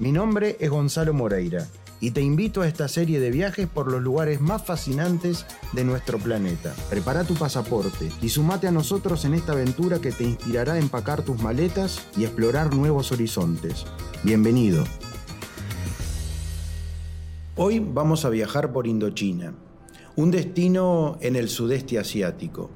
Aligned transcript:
Mi 0.00 0.12
nombre 0.12 0.56
es 0.60 0.70
Gonzalo 0.70 1.12
Moreira 1.12 1.66
y 2.00 2.12
te 2.12 2.20
invito 2.20 2.62
a 2.62 2.68
esta 2.68 2.86
serie 2.86 3.18
de 3.18 3.32
viajes 3.32 3.66
por 3.66 3.90
los 3.90 4.00
lugares 4.00 4.40
más 4.40 4.64
fascinantes 4.64 5.44
de 5.72 5.82
nuestro 5.82 6.18
planeta. 6.18 6.72
Prepara 6.88 7.24
tu 7.24 7.34
pasaporte 7.34 8.08
y 8.22 8.28
sumate 8.28 8.68
a 8.68 8.70
nosotros 8.70 9.24
en 9.24 9.34
esta 9.34 9.54
aventura 9.54 9.98
que 9.98 10.12
te 10.12 10.22
inspirará 10.22 10.74
a 10.74 10.78
empacar 10.78 11.22
tus 11.22 11.42
maletas 11.42 12.06
y 12.16 12.22
explorar 12.22 12.72
nuevos 12.72 13.10
horizontes. 13.10 13.86
Bienvenido. 14.22 14.84
Hoy 17.56 17.80
vamos 17.80 18.24
a 18.24 18.30
viajar 18.30 18.72
por 18.72 18.86
Indochina, 18.86 19.52
un 20.14 20.30
destino 20.30 21.18
en 21.20 21.34
el 21.34 21.48
sudeste 21.48 21.98
asiático. 21.98 22.70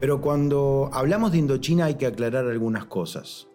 Pero 0.00 0.20
cuando 0.20 0.90
hablamos 0.92 1.30
de 1.30 1.38
Indochina 1.38 1.84
hay 1.84 1.94
que 1.94 2.06
aclarar 2.06 2.46
algunas 2.46 2.86
cosas. 2.86 3.46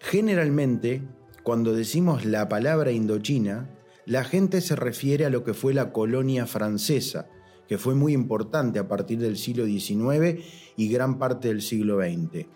Generalmente 0.00 1.00
cuando 1.44 1.74
decimos 1.74 2.24
la 2.24 2.48
palabra 2.48 2.90
Indochina, 2.90 3.68
la 4.06 4.24
gente 4.24 4.62
se 4.62 4.76
refiere 4.76 5.26
a 5.26 5.30
lo 5.30 5.44
que 5.44 5.52
fue 5.52 5.74
la 5.74 5.92
colonia 5.92 6.46
francesa, 6.46 7.28
que 7.68 7.76
fue 7.76 7.94
muy 7.94 8.14
importante 8.14 8.78
a 8.78 8.88
partir 8.88 9.18
del 9.18 9.36
siglo 9.36 9.66
XIX 9.66 10.42
y 10.74 10.88
gran 10.88 11.18
parte 11.18 11.48
del 11.48 11.60
siglo 11.60 12.00
XX, 12.00 12.46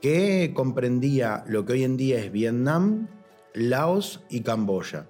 que 0.00 0.52
comprendía 0.54 1.42
lo 1.48 1.66
que 1.66 1.72
hoy 1.72 1.82
en 1.82 1.96
día 1.96 2.20
es 2.20 2.30
Vietnam, 2.30 3.08
Laos 3.52 4.22
y 4.30 4.42
Camboya. 4.42 5.08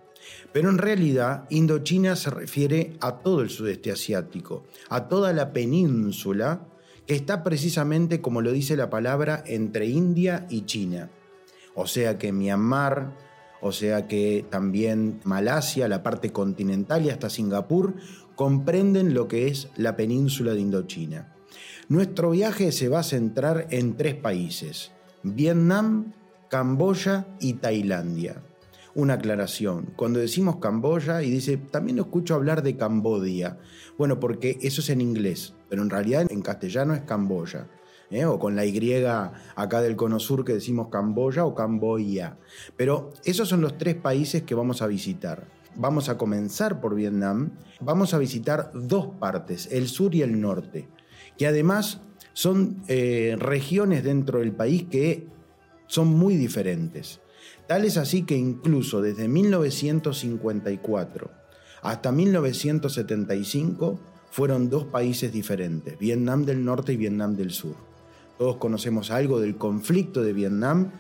Pero 0.55 0.71
en 0.71 0.79
realidad 0.79 1.45
Indochina 1.51 2.17
se 2.17 2.31
refiere 2.31 2.97
a 3.01 3.19
todo 3.19 3.43
el 3.43 3.51
sudeste 3.51 3.93
asiático, 3.93 4.65
a 4.89 5.09
toda 5.09 5.35
la 5.35 5.53
península 5.53 6.67
que 7.07 7.15
está 7.15 7.45
precisamente, 7.45 8.23
como 8.23 8.41
lo 8.41 8.51
dice 8.51 8.77
la 8.77 8.89
palabra, 8.89 9.45
entre 9.47 9.87
India 9.89 10.47
y 10.49 10.63
China. 10.63 11.11
O 11.75 11.87
sea 11.87 12.17
que 12.19 12.33
Myanmar, 12.33 13.26
o 13.61 13.73
sea 13.73 14.07
que 14.07 14.45
también 14.51 15.21
Malasia, 15.25 15.89
la 15.89 16.03
parte 16.03 16.31
continental 16.33 17.05
y 17.05 17.11
hasta 17.11 17.31
Singapur 17.31 17.95
comprenden 18.35 19.15
lo 19.15 19.29
que 19.29 19.49
es 19.49 19.69
la 19.77 19.97
península 19.97 20.53
de 20.53 20.61
Indochina. 20.61 21.35
Nuestro 21.89 22.31
viaje 22.31 22.73
se 22.73 22.89
va 22.89 23.01
a 23.01 23.05
centrar 23.05 23.69
en 23.71 23.97
tres 23.97 24.15
países, 24.15 24.93
Vietnam, 25.23 26.13
Camboya 26.51 27.27
y 27.41 27.55
Tailandia. 27.55 28.43
Una 28.95 29.15
aclaración, 29.15 29.93
cuando 29.95 30.19
decimos 30.19 30.57
Camboya 30.57 31.23
y 31.23 31.31
dice, 31.31 31.57
también 31.57 31.99
escucho 31.99 32.35
hablar 32.35 32.63
de 32.63 32.77
Cambodia, 32.77 33.59
bueno, 33.99 34.21
porque 34.21 34.59
eso 34.63 34.81
es 34.81 34.91
en 34.91 35.01
inglés, 35.01 35.55
pero 35.69 35.83
en 35.83 35.91
realidad 35.91 36.27
en 36.31 36.43
castellano 36.43 36.95
es 36.95 37.03
Camboya. 37.03 37.69
¿Eh? 38.11 38.25
o 38.25 38.39
con 38.39 38.57
la 38.57 38.65
Y 38.65 39.05
acá 39.55 39.81
del 39.81 39.97
cono 39.97 40.19
sur 40.19 40.45
que 40.45 40.55
decimos 40.55 40.89
Camboya 40.91 41.45
o 41.45 41.55
Camboya. 41.55 42.37
Pero 42.77 43.13
esos 43.25 43.49
son 43.49 43.61
los 43.61 43.79
tres 43.79 43.97
países 43.97 44.43
que 44.43 44.55
vamos 44.55 44.83
a 44.83 44.87
visitar. 44.87 45.49
Vamos 45.75 46.09
a 46.09 46.17
comenzar 46.17 46.81
por 46.81 46.95
Vietnam. 46.95 47.51
Vamos 47.81 48.15
a 48.15 48.19
visitar 48.19 48.71
dos 48.75 49.09
partes, 49.19 49.69
el 49.71 49.89
sur 49.89 50.15
y 50.15 50.23
el 50.23 50.41
norte, 50.41 50.89
que 51.37 51.47
además 51.47 52.01
son 52.33 52.83
eh, 52.89 53.37
regiones 53.39 54.05
dentro 54.05 54.41
del 54.41 54.53
país 54.53 54.87
que 54.91 55.27
son 55.87 56.09
muy 56.09 56.37
diferentes. 56.37 57.21
Tal 57.67 57.85
es 57.85 57.97
así 57.97 58.23
que 58.23 58.37
incluso 58.37 59.03
desde 59.03 59.29
1954 59.29 61.31
hasta 61.83 62.13
1975 62.13 64.01
fueron 64.31 64.69
dos 64.69 64.85
países 64.85 65.33
diferentes, 65.33 65.99
Vietnam 65.99 66.45
del 66.45 66.65
Norte 66.65 66.93
y 66.93 66.97
Vietnam 66.97 67.37
del 67.37 67.53
Sur. 67.53 67.86
Todos 68.39 68.57
conocemos 68.57 69.11
algo 69.11 69.41
del 69.41 69.57
conflicto 69.57 70.23
de 70.23 70.33
Vietnam, 70.33 70.93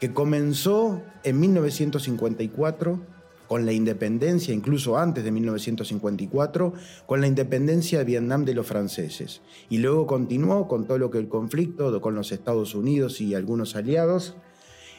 que 0.00 0.12
comenzó 0.12 1.02
en 1.22 1.40
1954 1.40 3.00
con 3.48 3.66
la 3.66 3.72
independencia, 3.72 4.54
incluso 4.54 4.96
antes 4.96 5.24
de 5.24 5.30
1954, 5.30 6.72
con 7.06 7.20
la 7.20 7.26
independencia 7.26 7.98
de 7.98 8.04
Vietnam 8.04 8.44
de 8.44 8.54
los 8.54 8.66
franceses. 8.66 9.42
Y 9.68 9.78
luego 9.78 10.06
continuó 10.06 10.68
con 10.68 10.86
todo 10.86 10.98
lo 10.98 11.10
que 11.10 11.18
el 11.18 11.28
conflicto 11.28 12.00
con 12.00 12.14
los 12.14 12.32
Estados 12.32 12.74
Unidos 12.74 13.20
y 13.20 13.34
algunos 13.34 13.76
aliados, 13.76 14.36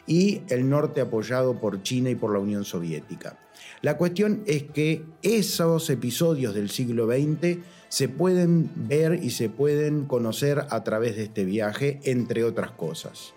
y 0.05 0.41
el 0.49 0.69
norte 0.69 1.01
apoyado 1.01 1.59
por 1.59 1.81
China 1.81 2.09
y 2.09 2.15
por 2.15 2.31
la 2.33 2.39
Unión 2.39 2.65
Soviética. 2.65 3.39
La 3.81 3.97
cuestión 3.97 4.43
es 4.45 4.63
que 4.63 5.05
esos 5.21 5.89
episodios 5.89 6.53
del 6.53 6.69
siglo 6.69 7.07
XX 7.07 7.59
se 7.93 8.09
pueden 8.09 8.71
ver 8.87 9.23
y 9.23 9.29
se 9.29 9.49
pueden 9.49 10.05
conocer 10.05 10.65
a 10.71 10.83
través 10.83 11.15
de 11.15 11.25
este 11.25 11.45
viaje, 11.45 11.99
entre 12.05 12.43
otras 12.43 12.71
cosas. 12.71 13.35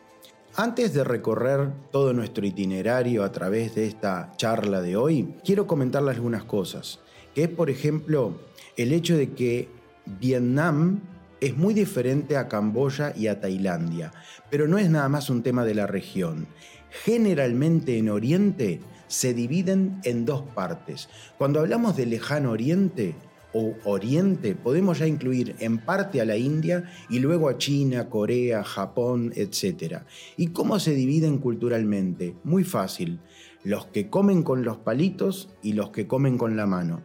Antes 0.55 0.94
de 0.94 1.05
recorrer 1.05 1.72
todo 1.93 2.15
nuestro 2.15 2.47
itinerario 2.47 3.22
a 3.22 3.31
través 3.33 3.75
de 3.75 3.87
esta 3.87 4.33
charla 4.39 4.81
de 4.81 4.97
hoy, 4.97 5.34
quiero 5.44 5.67
comentarles 5.67 6.17
algunas 6.17 6.44
cosas, 6.44 7.00
que 7.34 7.43
es 7.44 7.49
por 7.50 7.69
ejemplo 7.69 8.41
el 8.78 8.94
hecho 8.94 9.15
de 9.19 9.33
que 9.33 9.69
Vietnam 10.06 11.00
es 11.43 11.55
muy 11.55 11.75
diferente 11.75 12.38
a 12.38 12.49
Camboya 12.49 13.12
y 13.15 13.27
a 13.27 13.43
Tailandia, 13.43 14.15
pero 14.49 14.67
no 14.67 14.78
es 14.78 14.88
nada 14.88 15.11
más 15.11 15.28
un 15.28 15.43
tema 15.43 15.67
de 15.67 15.75
la 15.75 15.87
región. 15.87 16.47
Generalmente 17.05 17.99
en 17.99 18.09
Oriente 18.09 18.81
se 19.06 19.34
dividen 19.34 20.00
en 20.05 20.25
dos 20.25 20.44
partes. 20.55 21.11
Cuando 21.37 21.61
hablamos 21.61 21.94
de 21.94 22.06
lejano 22.06 22.53
Oriente, 22.53 23.15
o 23.56 23.75
Oriente 23.84 24.55
podemos 24.55 24.99
ya 24.99 25.06
incluir 25.06 25.56
en 25.61 25.78
parte 25.78 26.21
a 26.21 26.27
la 26.27 26.37
India 26.37 26.84
y 27.09 27.21
luego 27.21 27.49
a 27.49 27.56
China, 27.56 28.11
Corea, 28.11 28.62
Japón, 28.62 29.33
etc. 29.34 30.03
¿Y 30.37 30.49
cómo 30.49 30.78
se 30.78 30.94
dividen 30.94 31.39
culturalmente? 31.39 32.37
Muy 32.44 32.65
fácil. 32.65 33.21
Los 33.65 33.87
que 33.87 34.11
comen 34.11 34.43
con 34.43 34.62
los 34.62 34.77
palitos 34.77 35.49
y 35.62 35.72
los 35.72 35.91
que 35.91 36.06
comen 36.06 36.37
con 36.37 36.56
la 36.56 36.67
mano. 36.67 37.03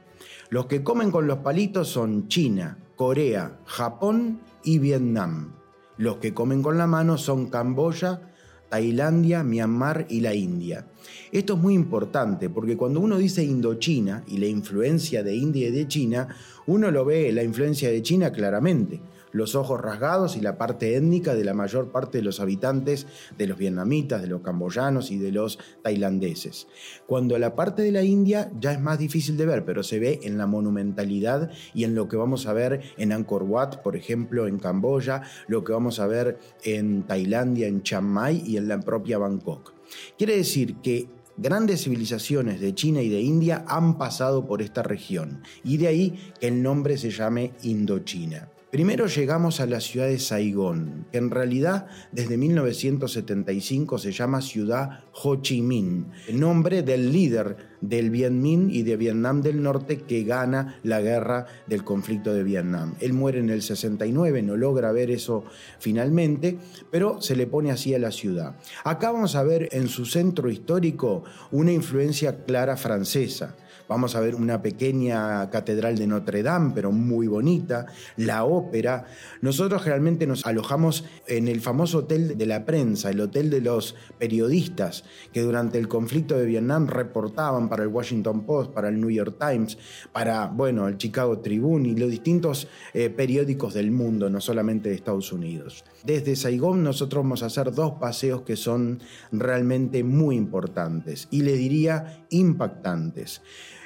Los 0.49 0.65
que 0.65 0.83
comen 0.83 1.09
con 1.09 1.25
los 1.25 1.37
palitos 1.39 1.87
son 1.87 2.27
China, 2.27 2.77
Corea, 2.97 3.57
Japón 3.65 4.41
y 4.63 4.79
Vietnam. 4.79 5.53
Los 5.97 6.17
que 6.17 6.33
comen 6.33 6.61
con 6.61 6.77
la 6.77 6.87
mano 6.87 7.17
son 7.17 7.47
Camboya, 7.47 8.30
Tailandia, 8.71 9.43
Myanmar 9.43 10.05
y 10.07 10.21
la 10.21 10.33
India. 10.33 10.87
Esto 11.29 11.55
es 11.55 11.59
muy 11.59 11.73
importante 11.73 12.49
porque 12.49 12.77
cuando 12.77 13.01
uno 13.01 13.17
dice 13.17 13.43
Indochina 13.43 14.23
y 14.27 14.37
la 14.37 14.45
influencia 14.45 15.23
de 15.23 15.35
India 15.35 15.67
y 15.67 15.71
de 15.71 15.89
China, 15.89 16.29
uno 16.67 16.89
lo 16.89 17.03
ve 17.03 17.33
la 17.33 17.43
influencia 17.43 17.89
de 17.91 18.01
China 18.01 18.31
claramente 18.31 19.01
los 19.31 19.55
ojos 19.55 19.79
rasgados 19.79 20.35
y 20.35 20.41
la 20.41 20.57
parte 20.57 20.95
étnica 20.95 21.35
de 21.35 21.43
la 21.43 21.53
mayor 21.53 21.91
parte 21.91 22.19
de 22.19 22.23
los 22.23 22.39
habitantes 22.39 23.07
de 23.37 23.47
los 23.47 23.57
vietnamitas, 23.57 24.21
de 24.21 24.27
los 24.27 24.41
camboyanos 24.41 25.11
y 25.11 25.17
de 25.17 25.31
los 25.31 25.59
tailandeses. 25.81 26.67
Cuando 27.05 27.37
la 27.37 27.55
parte 27.55 27.81
de 27.81 27.91
la 27.91 28.03
India 28.03 28.51
ya 28.59 28.71
es 28.71 28.79
más 28.79 28.99
difícil 28.99 29.37
de 29.37 29.45
ver, 29.45 29.65
pero 29.65 29.83
se 29.83 29.99
ve 29.99 30.19
en 30.23 30.37
la 30.37 30.47
monumentalidad 30.47 31.51
y 31.73 31.83
en 31.83 31.95
lo 31.95 32.07
que 32.07 32.17
vamos 32.17 32.47
a 32.47 32.53
ver 32.53 32.81
en 32.97 33.11
Angkor 33.11 33.43
Wat, 33.43 33.81
por 33.81 33.95
ejemplo, 33.95 34.47
en 34.47 34.59
Camboya, 34.59 35.23
lo 35.47 35.63
que 35.63 35.73
vamos 35.73 35.99
a 35.99 36.07
ver 36.07 36.39
en 36.63 37.03
Tailandia, 37.03 37.67
en 37.67 37.83
Chiang 37.83 38.05
Mai 38.05 38.43
y 38.45 38.57
en 38.57 38.67
la 38.67 38.79
propia 38.79 39.17
Bangkok. 39.17 39.73
Quiere 40.17 40.37
decir 40.37 40.75
que 40.77 41.07
grandes 41.37 41.83
civilizaciones 41.83 42.61
de 42.61 42.75
China 42.75 43.01
y 43.01 43.09
de 43.09 43.21
India 43.21 43.65
han 43.67 43.97
pasado 43.97 44.45
por 44.45 44.61
esta 44.61 44.83
región 44.83 45.43
y 45.63 45.77
de 45.77 45.87
ahí 45.87 46.33
que 46.39 46.47
el 46.47 46.61
nombre 46.61 46.97
se 46.97 47.09
llame 47.09 47.53
Indochina. 47.63 48.49
Primero 48.71 49.07
llegamos 49.07 49.59
a 49.59 49.65
la 49.65 49.81
ciudad 49.81 50.07
de 50.07 50.17
Saigón, 50.17 51.05
que 51.11 51.17
en 51.17 51.29
realidad 51.29 51.87
desde 52.13 52.37
1975 52.37 53.97
se 53.97 54.13
llama 54.13 54.41
ciudad 54.41 55.03
Ho 55.11 55.41
Chi 55.41 55.61
Minh, 55.61 56.09
el 56.29 56.39
nombre 56.39 56.81
del 56.81 57.11
líder 57.11 57.57
del 57.81 58.09
Vietnam 58.09 58.69
y 58.69 58.83
de 58.83 58.95
Vietnam 58.95 59.41
del 59.41 59.61
Norte 59.61 60.03
que 60.03 60.23
gana 60.23 60.79
la 60.83 61.01
guerra 61.01 61.47
del 61.67 61.83
conflicto 61.83 62.33
de 62.33 62.43
Vietnam. 62.43 62.95
Él 63.01 63.11
muere 63.11 63.39
en 63.39 63.49
el 63.49 63.61
69, 63.61 64.41
no 64.41 64.55
logra 64.55 64.93
ver 64.93 65.11
eso 65.11 65.43
finalmente, 65.79 66.57
pero 66.89 67.21
se 67.21 67.35
le 67.35 67.47
pone 67.47 67.71
así 67.71 67.93
a 67.93 67.99
la 67.99 68.11
ciudad. 68.11 68.55
Acá 68.85 69.11
vamos 69.11 69.35
a 69.35 69.43
ver 69.43 69.67
en 69.73 69.89
su 69.89 70.05
centro 70.05 70.49
histórico 70.49 71.25
una 71.51 71.73
influencia 71.73 72.45
clara 72.45 72.77
francesa. 72.77 73.57
Vamos 73.91 74.15
a 74.15 74.21
ver 74.21 74.35
una 74.35 74.61
pequeña 74.61 75.49
catedral 75.49 75.97
de 75.97 76.07
Notre 76.07 76.43
Dame, 76.43 76.71
pero 76.73 76.93
muy 76.93 77.27
bonita, 77.27 77.87
la 78.15 78.45
ópera. 78.45 79.03
Nosotros 79.41 79.81
generalmente 79.81 80.25
nos 80.25 80.45
alojamos 80.45 81.03
en 81.27 81.49
el 81.49 81.59
famoso 81.59 81.97
hotel 81.97 82.37
de 82.37 82.45
la 82.45 82.63
prensa, 82.63 83.09
el 83.09 83.19
hotel 83.19 83.49
de 83.49 83.59
los 83.59 83.95
periodistas, 84.17 85.03
que 85.33 85.41
durante 85.41 85.77
el 85.77 85.89
conflicto 85.89 86.37
de 86.37 86.45
Vietnam 86.45 86.87
reportaban 86.87 87.67
para 87.67 87.83
el 87.83 87.89
Washington 87.89 88.45
Post, 88.45 88.71
para 88.71 88.87
el 88.87 88.97
New 88.97 89.09
York 89.09 89.35
Times, 89.37 89.77
para, 90.13 90.47
bueno, 90.47 90.87
el 90.87 90.97
Chicago 90.97 91.39
Tribune 91.39 91.89
y 91.89 91.95
los 91.97 92.09
distintos 92.09 92.69
eh, 92.93 93.09
periódicos 93.09 93.73
del 93.73 93.91
mundo, 93.91 94.29
no 94.29 94.39
solamente 94.39 94.87
de 94.87 94.95
Estados 94.95 95.33
Unidos. 95.33 95.83
Desde 96.05 96.37
Saigón 96.37 96.81
nosotros 96.81 97.23
vamos 97.23 97.43
a 97.43 97.47
hacer 97.47 97.73
dos 97.73 97.95
paseos 97.99 98.43
que 98.43 98.55
son 98.55 99.01
realmente 99.33 100.05
muy 100.05 100.37
importantes 100.37 101.27
y 101.29 101.41
le 101.41 101.57
diría 101.57 102.25
impactantes. 102.29 103.41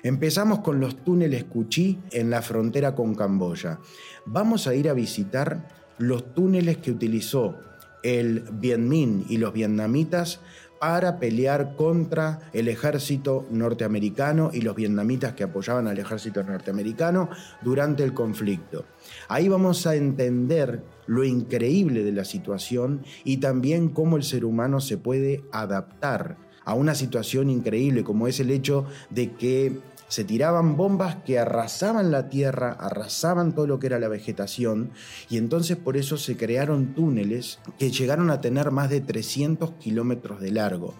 Empezamos 0.05 0.59
con 0.59 0.79
los 0.79 1.03
túneles 1.03 1.45
Cuchí 1.45 1.97
en 2.11 2.29
la 2.29 2.43
frontera 2.43 2.93
con 2.93 3.15
Camboya. 3.15 3.79
Vamos 4.27 4.67
a 4.67 4.75
ir 4.75 4.87
a 4.87 4.93
visitar 4.93 5.67
los 5.97 6.35
túneles 6.35 6.77
que 6.77 6.91
utilizó 6.91 7.55
el 8.03 8.41
Viet 8.51 8.77
Minh 8.77 9.25
y 9.29 9.37
los 9.37 9.51
vietnamitas 9.51 10.41
para 10.79 11.17
pelear 11.17 11.75
contra 11.75 12.51
el 12.53 12.67
ejército 12.67 13.47
norteamericano 13.49 14.51
y 14.53 14.61
los 14.61 14.75
vietnamitas 14.75 15.33
que 15.33 15.45
apoyaban 15.45 15.87
al 15.87 15.97
ejército 15.97 16.43
norteamericano 16.43 17.31
durante 17.63 18.03
el 18.03 18.13
conflicto. 18.13 18.85
Ahí 19.27 19.49
vamos 19.49 19.87
a 19.87 19.95
entender 19.95 20.83
lo 21.07 21.23
increíble 21.23 22.03
de 22.03 22.11
la 22.11 22.25
situación 22.25 23.01
y 23.23 23.37
también 23.37 23.89
cómo 23.89 24.17
el 24.17 24.23
ser 24.23 24.45
humano 24.45 24.81
se 24.81 24.99
puede 24.99 25.45
adaptar 25.51 26.37
a 26.63 26.75
una 26.75 26.93
situación 26.93 27.49
increíble 27.49 28.03
como 28.03 28.27
es 28.27 28.39
el 28.39 28.51
hecho 28.51 28.85
de 29.09 29.31
que 29.33 29.79
se 30.07 30.23
tiraban 30.23 30.77
bombas 30.77 31.17
que 31.25 31.39
arrasaban 31.39 32.11
la 32.11 32.29
tierra, 32.29 32.71
arrasaban 32.71 33.53
todo 33.53 33.67
lo 33.67 33.79
que 33.79 33.87
era 33.87 33.99
la 33.99 34.07
vegetación, 34.07 34.91
y 35.29 35.37
entonces 35.37 35.77
por 35.77 35.97
eso 35.97 36.17
se 36.17 36.37
crearon 36.37 36.93
túneles 36.93 37.59
que 37.79 37.91
llegaron 37.91 38.29
a 38.31 38.41
tener 38.41 38.71
más 38.71 38.89
de 38.89 39.01
300 39.01 39.71
kilómetros 39.79 40.39
de 40.39 40.51
largo. 40.51 40.93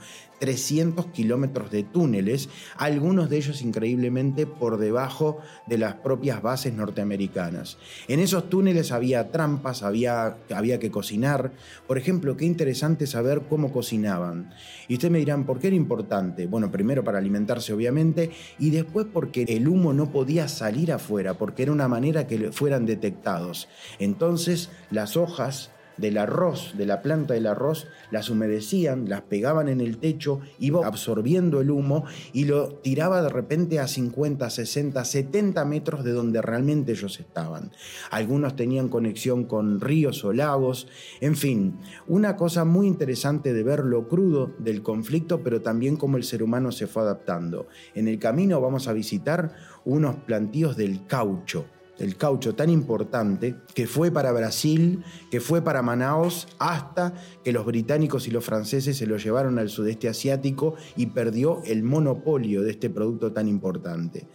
300 0.46 1.08
kilómetros 1.08 1.72
de 1.72 1.82
túneles, 1.82 2.50
algunos 2.78 3.32
de 3.32 3.38
ellos 3.38 3.64
increíblemente 3.64 4.46
por 4.46 4.78
debajo 4.78 5.40
de 5.66 5.80
las 5.80 5.96
propias 5.96 6.44
bases 6.44 6.72
norteamericanas. 6.72 7.80
En 8.08 8.20
esos 8.20 8.48
túneles 8.48 8.92
había 8.92 9.32
trampas, 9.32 9.82
había, 9.82 10.38
había 10.54 10.78
que 10.78 10.92
cocinar. 10.92 11.54
Por 11.88 11.98
ejemplo, 11.98 12.38
qué 12.38 12.46
interesante 12.46 13.08
saber 13.08 13.48
cómo 13.50 13.74
cocinaban. 13.74 14.54
Y 14.88 14.94
ustedes 14.94 15.12
me 15.12 15.18
dirán, 15.18 15.48
¿por 15.48 15.58
qué 15.58 15.66
era 15.66 15.76
importante? 15.76 16.46
Bueno, 16.46 16.70
primero 16.70 17.04
para 17.04 17.18
alimentarse 17.18 17.74
obviamente, 17.74 18.30
y 18.60 18.70
después 18.70 19.08
porque 19.12 19.46
el 19.48 19.68
humo 19.68 19.94
no 19.94 20.12
podía 20.12 20.48
salir 20.48 20.92
afuera, 20.92 21.34
porque 21.40 21.64
era 21.64 21.72
una 21.72 21.88
manera 21.88 22.28
que 22.28 22.52
fueran 22.52 22.86
detectados. 22.86 23.68
Entonces 23.98 24.70
las 24.92 25.18
hojas 25.18 25.72
del 25.98 26.18
arroz, 26.18 26.74
de 26.78 26.86
la 26.86 27.02
planta 27.02 27.34
del 27.34 27.48
arroz, 27.48 27.88
las 28.12 28.30
humedecían, 28.30 29.10
las 29.10 29.22
pegaban 29.22 29.70
en 29.70 29.82
el 29.82 29.98
techo, 29.98 30.40
iba 30.60 30.86
absorbiendo 30.86 31.62
el 31.62 31.72
humo 31.72 32.06
y 32.34 32.46
lo 32.46 32.76
tiraba 32.76 33.22
de 33.22 33.30
repente 33.30 33.80
a 33.80 33.88
50, 33.88 34.50
60, 34.50 35.06
70 35.06 35.66
metros 35.66 36.04
de 36.04 36.12
donde 36.12 36.42
realmente 36.42 36.92
ellos 36.92 37.20
estaban. 37.20 37.72
Algunos 38.12 38.56
tenían 38.56 38.90
conexión 38.90 39.46
con 39.46 39.82
ríos 39.82 40.24
o 40.26 40.34
lagos, 40.34 40.88
en 41.22 41.36
fin, 41.36 41.80
una 42.08 42.36
cosa 42.36 42.66
muy 42.66 42.88
interesante 42.88 43.54
de 43.54 43.64
ver 43.64 43.80
lo 43.80 44.08
crudo 44.08 44.54
del 44.60 44.82
conflicto, 44.82 45.42
pero 45.44 45.62
también 45.62 45.98
cómo 45.98 46.18
el 46.18 46.24
ser 46.24 46.44
humano 46.44 46.72
se 46.72 46.88
fue 46.88 47.04
adaptando. 47.04 47.68
En 47.94 48.08
el 48.08 48.20
camino 48.20 48.62
vamos 48.62 48.88
a 48.88 48.94
visitar 48.94 49.54
unos 49.86 50.16
plantíos 50.16 50.76
del 50.76 51.06
caucho 51.06 51.66
el 52.00 52.18
caucho 52.18 52.56
tan 52.56 52.70
importante 52.70 53.56
que 53.74 53.88
fue 53.88 54.12
para 54.12 54.32
Brasil, 54.32 55.04
que 55.32 55.40
fue 55.40 55.62
para 55.62 55.82
Manaos, 55.82 56.48
hasta 56.60 57.14
que 57.44 57.54
los 57.54 57.66
británicos 57.66 58.28
y 58.28 58.32
los 58.32 58.44
franceses 58.44 58.98
se 58.98 59.08
lo 59.08 59.18
llevaron 59.18 59.60
al 59.60 59.70
sudeste 59.70 60.10
asiático 60.10 60.76
y 60.96 61.08
perdió 61.08 61.62
el 61.66 61.84
monopolio 61.84 62.62
de 62.62 62.72
este 62.72 62.90
producto 62.90 63.32
tan 63.32 63.48
importante. 63.48 64.28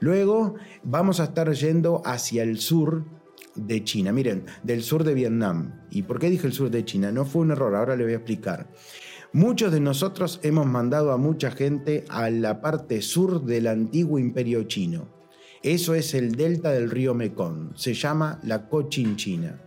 Luego 0.00 0.54
vamos 0.84 1.20
a 1.20 1.24
estar 1.24 1.52
yendo 1.52 2.02
hacia 2.04 2.42
el 2.42 2.58
sur 2.58 3.04
de 3.56 3.82
China, 3.82 4.12
miren, 4.12 4.44
del 4.62 4.82
sur 4.82 5.02
de 5.02 5.14
Vietnam. 5.14 5.80
¿Y 5.90 6.02
por 6.02 6.20
qué 6.20 6.30
dije 6.30 6.46
el 6.46 6.52
sur 6.52 6.70
de 6.70 6.84
China? 6.84 7.10
No 7.10 7.24
fue 7.24 7.42
un 7.42 7.50
error, 7.50 7.74
ahora 7.74 7.96
le 7.96 8.04
voy 8.04 8.12
a 8.12 8.16
explicar. 8.16 8.70
Muchos 9.32 9.72
de 9.72 9.80
nosotros 9.80 10.40
hemos 10.42 10.66
mandado 10.66 11.12
a 11.12 11.16
mucha 11.16 11.50
gente 11.50 12.04
a 12.08 12.30
la 12.30 12.60
parte 12.60 13.02
sur 13.02 13.44
del 13.44 13.66
antiguo 13.66 14.18
imperio 14.18 14.62
chino 14.64 15.17
eso 15.62 15.94
es 15.94 16.14
el 16.14 16.36
delta 16.36 16.70
del 16.70 16.90
río 16.90 17.14
Mekong. 17.14 17.72
Se 17.76 17.94
llama 17.94 18.40
la 18.44 18.68
Cochinchina. 18.68 19.60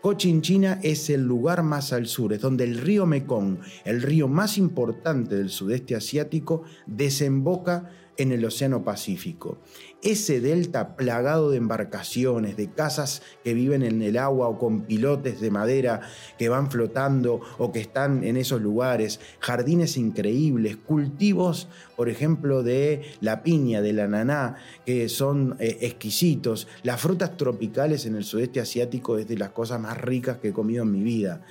Cochinchina 0.00 0.80
es 0.82 1.10
el 1.10 1.22
lugar 1.22 1.62
más 1.62 1.92
al 1.92 2.06
sur, 2.06 2.32
es 2.32 2.40
donde 2.40 2.64
el 2.64 2.78
río 2.78 3.06
Mekong, 3.06 3.58
el 3.84 4.00
río 4.00 4.28
más 4.28 4.56
importante 4.56 5.36
del 5.36 5.50
sudeste 5.50 5.94
asiático, 5.94 6.62
desemboca 6.86 7.90
en 8.20 8.32
el 8.32 8.44
Océano 8.44 8.84
Pacífico. 8.84 9.58
Ese 10.02 10.40
delta 10.40 10.94
plagado 10.94 11.50
de 11.50 11.56
embarcaciones, 11.56 12.56
de 12.56 12.70
casas 12.70 13.22
que 13.42 13.54
viven 13.54 13.82
en 13.82 14.02
el 14.02 14.18
agua 14.18 14.48
o 14.48 14.58
con 14.58 14.82
pilotes 14.82 15.40
de 15.40 15.50
madera 15.50 16.02
que 16.38 16.50
van 16.50 16.70
flotando 16.70 17.40
o 17.56 17.72
que 17.72 17.80
están 17.80 18.22
en 18.22 18.36
esos 18.36 18.60
lugares, 18.60 19.20
jardines 19.40 19.96
increíbles, 19.96 20.76
cultivos, 20.76 21.68
por 21.96 22.10
ejemplo, 22.10 22.62
de 22.62 23.02
la 23.20 23.42
piña, 23.42 23.80
de 23.80 23.94
la 23.94 24.06
naná, 24.06 24.56
que 24.84 25.08
son 25.08 25.56
eh, 25.58 25.78
exquisitos. 25.80 26.68
Las 26.82 27.00
frutas 27.00 27.38
tropicales 27.38 28.04
en 28.04 28.16
el 28.16 28.24
sudeste 28.24 28.60
asiático 28.60 29.16
es 29.16 29.28
de 29.28 29.38
las 29.38 29.50
cosas 29.50 29.80
más 29.80 29.98
ricas 29.98 30.38
que 30.38 30.48
he 30.48 30.52
comido 30.52 30.82
en 30.82 30.92
mi 30.92 31.02
vida. 31.02 31.42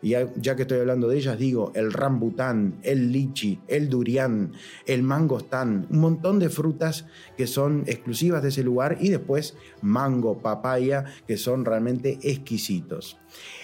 Y 0.00 0.10
ya, 0.10 0.56
que 0.56 0.62
estoy 0.62 0.78
hablando 0.78 1.08
de 1.08 1.18
ellas, 1.18 1.38
digo 1.38 1.72
el 1.74 1.92
rambután, 1.92 2.78
el 2.82 3.10
lichi, 3.10 3.60
el 3.66 3.88
durián, 3.88 4.52
el 4.86 5.02
mangostán, 5.02 5.86
un 5.90 5.98
montón 5.98 6.38
de 6.38 6.48
frutas 6.50 7.06
que 7.36 7.46
son 7.46 7.82
exclusivas 7.86 8.42
de 8.42 8.50
ese 8.50 8.62
lugar 8.62 8.98
y 9.00 9.08
después 9.08 9.56
mango, 9.82 10.38
papaya, 10.38 11.04
que 11.26 11.36
son 11.36 11.64
realmente 11.64 12.18
exquisitos. 12.22 13.18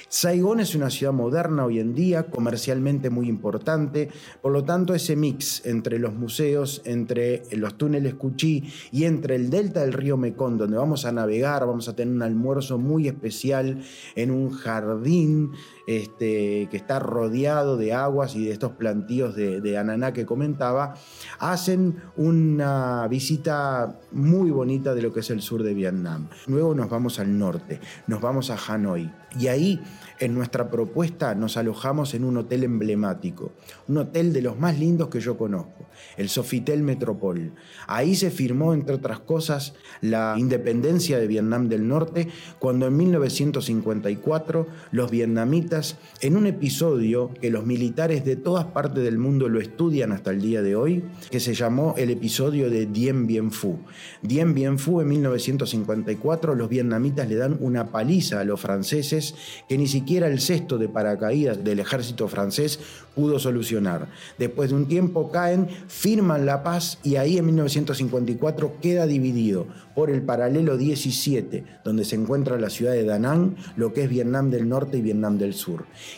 Saigón 0.08 0.60
es 0.60 0.76
una 0.76 0.90
ciudad 0.90 1.12
moderna 1.12 1.64
hoy 1.64 1.80
en 1.80 1.92
día, 1.92 2.24
comercialmente 2.30 3.10
muy 3.10 3.28
importante, 3.28 4.10
por 4.42 4.52
lo 4.52 4.62
tanto 4.62 4.94
ese 4.94 5.16
mix 5.16 5.66
entre 5.66 5.98
los 5.98 6.14
museos, 6.14 6.82
entre 6.84 7.42
los 7.50 7.76
túneles 7.76 8.14
Cuchí 8.14 8.62
y 8.92 9.06
entre 9.06 9.34
el 9.34 9.50
delta 9.50 9.80
del 9.80 9.92
río 9.92 10.16
Mekong, 10.16 10.56
donde 10.56 10.76
vamos 10.76 11.04
a 11.04 11.10
navegar, 11.10 11.66
vamos 11.66 11.88
a 11.88 11.96
tener 11.96 12.14
un 12.14 12.22
almuerzo 12.22 12.78
muy 12.78 13.08
especial 13.08 13.82
en 14.14 14.30
un 14.30 14.50
jardín 14.50 15.50
este, 15.86 16.68
que 16.70 16.76
está 16.76 16.98
rodeado 16.98 17.76
de 17.76 17.92
aguas 17.92 18.34
y 18.36 18.46
de 18.46 18.52
estos 18.52 18.72
plantíos 18.72 19.34
de, 19.34 19.60
de 19.60 19.78
ananá 19.78 20.12
que 20.12 20.26
comentaba, 20.26 20.94
hacen 21.38 21.96
una 22.16 23.06
visita 23.08 23.98
muy 24.12 24.50
bonita 24.50 24.94
de 24.94 25.02
lo 25.02 25.12
que 25.12 25.20
es 25.20 25.30
el 25.30 25.42
sur 25.42 25.62
de 25.62 25.74
Vietnam. 25.74 26.28
Luego 26.46 26.74
nos 26.74 26.88
vamos 26.88 27.18
al 27.18 27.38
norte, 27.38 27.80
nos 28.06 28.20
vamos 28.20 28.50
a 28.50 28.56
Hanoi 28.56 29.10
y 29.38 29.48
ahí 29.48 29.80
en 30.20 30.34
nuestra 30.34 30.70
propuesta 30.70 31.34
nos 31.34 31.56
alojamos 31.56 32.14
en 32.14 32.24
un 32.24 32.36
hotel 32.36 32.64
emblemático, 32.64 33.52
un 33.88 33.98
hotel 33.98 34.32
de 34.32 34.42
los 34.42 34.58
más 34.58 34.78
lindos 34.78 35.08
que 35.08 35.20
yo 35.20 35.36
conozco, 35.36 35.86
el 36.16 36.28
Sofitel 36.28 36.82
Metropol. 36.82 37.52
Ahí 37.86 38.14
se 38.14 38.30
firmó, 38.30 38.74
entre 38.74 38.94
otras 38.94 39.20
cosas, 39.20 39.74
la 40.00 40.36
independencia 40.38 41.18
de 41.18 41.26
Vietnam 41.26 41.68
del 41.68 41.88
Norte, 41.88 42.28
cuando 42.58 42.86
en 42.86 42.96
1954 42.96 44.66
los 44.92 45.10
vietnamitas, 45.10 45.73
en 46.20 46.36
un 46.36 46.46
episodio 46.46 47.30
que 47.40 47.50
los 47.50 47.66
militares 47.66 48.24
de 48.24 48.36
todas 48.36 48.66
partes 48.66 49.02
del 49.02 49.18
mundo 49.18 49.48
lo 49.48 49.60
estudian 49.60 50.12
hasta 50.12 50.30
el 50.30 50.40
día 50.40 50.62
de 50.62 50.76
hoy, 50.76 51.04
que 51.30 51.40
se 51.40 51.54
llamó 51.54 51.94
el 51.96 52.10
episodio 52.10 52.70
de 52.70 52.86
Dien 52.86 53.26
Bien 53.26 53.50
Phu. 53.50 53.78
Dien 54.22 54.54
Bien 54.54 54.78
Phu 54.78 55.00
en 55.00 55.08
1954 55.08 56.54
los 56.54 56.68
vietnamitas 56.68 57.28
le 57.28 57.36
dan 57.36 57.56
una 57.60 57.90
paliza 57.90 58.40
a 58.40 58.44
los 58.44 58.60
franceses 58.60 59.34
que 59.68 59.78
ni 59.78 59.86
siquiera 59.86 60.28
el 60.28 60.40
cesto 60.40 60.78
de 60.78 60.88
paracaídas 60.88 61.64
del 61.64 61.80
ejército 61.80 62.28
francés 62.28 62.78
pudo 63.14 63.38
solucionar. 63.38 64.08
Después 64.38 64.70
de 64.70 64.76
un 64.76 64.86
tiempo 64.86 65.30
caen, 65.30 65.68
firman 65.88 66.46
la 66.46 66.62
paz 66.62 66.98
y 67.02 67.16
ahí 67.16 67.38
en 67.38 67.46
1954 67.46 68.74
queda 68.80 69.06
dividido 69.06 69.66
por 69.94 70.10
el 70.10 70.22
paralelo 70.22 70.76
17, 70.76 71.64
donde 71.84 72.04
se 72.04 72.16
encuentra 72.16 72.58
la 72.58 72.70
ciudad 72.70 72.92
de 72.92 73.04
Da 73.04 73.18
Nang, 73.18 73.54
lo 73.76 73.92
que 73.92 74.04
es 74.04 74.10
Vietnam 74.10 74.50
del 74.50 74.68
Norte 74.68 74.98
y 74.98 75.02
Vietnam 75.02 75.38
del 75.38 75.54
Sur. 75.54 75.63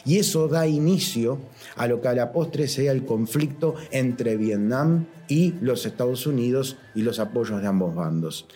Y 0.05 0.19
eso 0.19 0.49
da 0.49 0.67
inicio 0.67 1.39
a 1.77 1.87
lo 1.87 2.01
que 2.01 2.09
a 2.09 2.15
la 2.15 2.33
postre 2.33 2.69
sea 2.69 2.93
el 2.93 3.05
conflicto 3.05 3.75
entre 3.91 4.37
Vietnam 4.37 5.07
y 5.29 5.55
los 5.61 5.87
Estados 5.87 6.27
Unidos 6.27 6.77
y 6.95 7.03
los 7.03 7.19
apoyos 7.19 7.61
de 7.61 7.67
ambos 7.67 7.95
bandos. 7.95 8.47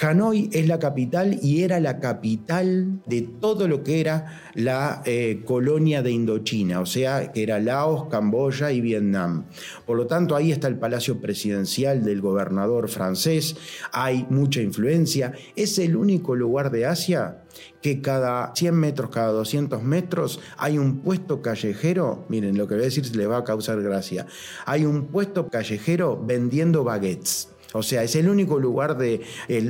Hanoi 0.00 0.50
es 0.52 0.66
la 0.66 0.78
capital 0.78 1.38
y 1.40 1.62
era 1.62 1.78
la 1.78 2.00
capital 2.00 3.00
de 3.06 3.22
todo 3.22 3.68
lo 3.68 3.84
que 3.84 4.00
era 4.00 4.50
la 4.54 5.02
eh, 5.04 5.42
colonia 5.44 6.02
de 6.02 6.10
Indochina, 6.10 6.80
o 6.80 6.86
sea, 6.86 7.30
que 7.32 7.42
era 7.42 7.60
Laos, 7.60 8.08
Camboya 8.08 8.72
y 8.72 8.80
Vietnam. 8.80 9.44
Por 9.86 9.96
lo 9.96 10.06
tanto, 10.06 10.34
ahí 10.34 10.50
está 10.50 10.66
el 10.68 10.78
palacio 10.78 11.20
presidencial 11.20 12.04
del 12.04 12.20
gobernador 12.20 12.88
francés, 12.88 13.56
hay 13.92 14.26
mucha 14.30 14.60
influencia, 14.60 15.32
es 15.54 15.78
el 15.78 15.96
único 15.96 16.34
lugar 16.34 16.70
de 16.70 16.86
Asia 16.86 17.42
que 17.80 18.00
cada 18.00 18.52
100 18.54 18.74
metros, 18.74 19.10
cada 19.10 19.30
200 19.30 19.82
metros 19.82 20.40
hay 20.56 20.78
un 20.78 21.00
puesto 21.00 21.40
callejero, 21.40 22.24
miren 22.28 22.58
lo 22.58 22.66
que 22.66 22.74
voy 22.74 22.82
a 22.82 22.86
decir 22.86 23.14
le 23.14 23.26
va 23.26 23.38
a 23.38 23.44
causar 23.44 23.80
gracia, 23.80 24.26
hay 24.66 24.84
un 24.84 25.06
puesto 25.06 25.48
callejero 25.48 26.20
vendiendo 26.24 26.82
baguettes. 26.82 27.53
O 27.74 27.82
sea, 27.82 28.04
es 28.04 28.14
el 28.14 28.28
único 28.28 28.58
lugar 28.58 28.96
de 28.96 29.20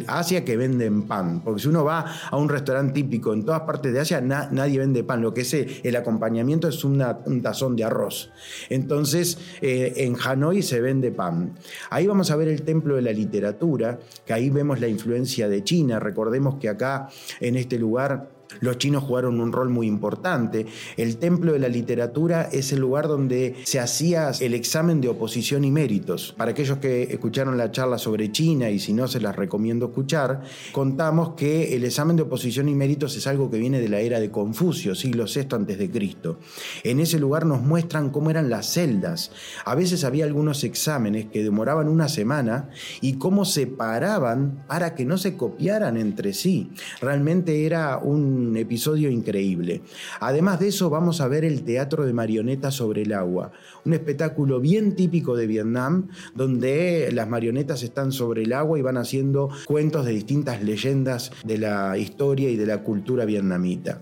Asia 0.07 0.45
que 0.45 0.57
venden 0.57 1.05
pan. 1.05 1.43
Porque 1.43 1.63
si 1.63 1.69
uno 1.69 1.85
va 1.85 2.05
a 2.31 2.37
un 2.37 2.49
restaurante 2.51 2.93
típico 2.93 3.33
en 3.33 3.45
todas 3.45 3.63
partes 3.63 3.93
de 3.93 4.01
Asia, 4.01 4.21
nadie 4.21 4.79
vende 4.79 5.03
pan. 5.05 5.23
Lo 5.23 5.33
que 5.33 5.41
es 5.41 5.55
el 5.55 5.97
acompañamiento 5.97 6.69
es 6.69 6.85
un 6.85 7.41
tazón 7.43 7.77
de 7.77 7.85
arroz. 7.85 8.31
Entonces, 8.69 9.39
eh, 9.63 9.95
en 9.97 10.17
Hanoi 10.23 10.63
se 10.63 10.83
vende 10.83 11.13
pan. 11.13 11.55
Ahí 11.89 12.07
vamos 12.07 12.31
a 12.31 12.37
ver 12.37 12.49
el 12.49 12.63
templo 12.63 12.97
de 12.97 13.03
la 13.03 13.13
literatura, 13.13 13.99
que 14.27 14.35
ahí 14.35 14.51
vemos 14.51 14.81
la 14.81 14.89
influencia 14.89 15.49
de 15.49 15.65
China. 15.65 15.99
Recordemos 15.99 16.57
que 16.57 16.69
acá, 16.69 17.09
en 17.41 17.57
este 17.57 17.79
lugar, 17.79 18.29
los 18.61 18.79
chinos 18.79 19.05
jugaron 19.05 19.41
un 19.41 19.53
rol 19.53 19.69
muy 19.69 19.87
importante. 19.87 20.67
El 20.97 21.17
templo 21.17 21.53
de 21.53 21.59
la 21.59 21.69
literatura 21.69 22.49
es 22.53 22.73
el 22.73 22.81
lugar 22.81 23.09
donde 23.09 23.57
se 23.65 23.81
hacía 23.81 24.31
el 24.41 24.55
examen 24.55 25.01
de 25.01 25.09
oposición 25.09 25.65
y 25.65 25.71
méritos. 25.71 26.35
Para 26.37 26.53
aquellos 26.53 26.79
que 26.79 27.05
escucharon 27.05 27.57
la 27.57 27.71
charla 27.71 27.99
sobre 27.99 28.31
China 28.33 28.71
y 28.71 28.79
si 28.79 28.93
no 28.93 29.09
se 29.09 29.21
las 29.21 29.37
recomiendo 29.37 29.87
escuchar, 29.87 30.43
contamos 30.73 31.35
que 31.35 31.75
el 31.75 31.85
examen 31.85 32.17
de 32.17 32.23
oposición 32.23 32.69
y 32.69 32.75
méritos 32.75 33.17
es 33.17 33.27
algo 33.27 33.51
que 33.51 33.59
viene 33.59 33.81
de 33.81 33.89
la 33.89 34.01
era 34.01 34.21
de 34.21 34.31
Confucio, 34.31 34.95
siglo 34.95 35.25
VI 35.25 35.49
antes 35.53 35.79
de 35.79 35.91
Cristo. 35.91 36.39
En 36.83 37.01
ese 37.01 37.19
lugar 37.19 37.47
nos 37.47 37.63
muestran 37.63 38.11
cómo 38.11 38.31
eran 38.31 38.51
las 38.51 38.67
celdas. 38.67 39.31
A 39.65 39.75
veces 39.75 40.05
había 40.05 40.25
algunos 40.25 40.65
exámenes 40.65 41.27
que 41.27 41.43
demoraban 41.43 41.89
una 41.89 42.09
semana 42.09 42.71
y 43.01 43.15
cómo 43.15 43.45
se 43.45 43.67
paraban 43.67 44.65
para 44.67 44.95
que 44.95 45.05
no 45.05 45.19
se 45.19 45.37
copiaran 45.37 45.97
entre 45.97 46.33
sí. 46.33 46.71
Realmente 47.01 47.67
era 47.67 47.99
un 47.99 48.44
episodio 48.57 49.11
increíble. 49.11 49.83
Además 50.21 50.61
de 50.61 50.69
eso, 50.69 50.91
vamos 50.91 51.21
a 51.21 51.29
ver 51.29 51.45
el 51.45 51.63
teatro 51.63 52.05
de 52.05 52.13
marionetas 52.13 52.75
sobre 52.75 53.03
el 53.03 53.13
agua, 53.13 53.53
un 53.85 53.95
espectáculo 53.95 54.61
bien 54.61 54.97
típico 54.97 55.37
de 55.37 55.47
Vietnam, 55.47 56.09
donde 56.35 57.11
las 57.13 57.29
marionetas 57.29 57.83
están 57.83 58.13
sobre 58.13 58.43
el 58.43 58.53
agua 58.53 58.79
y 58.79 58.83
van 58.83 58.97
haciendo 58.97 59.51
cuentos 59.67 60.05
de 60.07 60.13
distintas 60.13 60.63
leyendas 60.63 61.33
de 61.45 61.59
la 61.59 61.97
historia 61.99 62.51
y 62.51 62.57
de 62.57 62.67
la 62.67 62.83
cultura 62.83 63.25
vietnamita. 63.25 64.01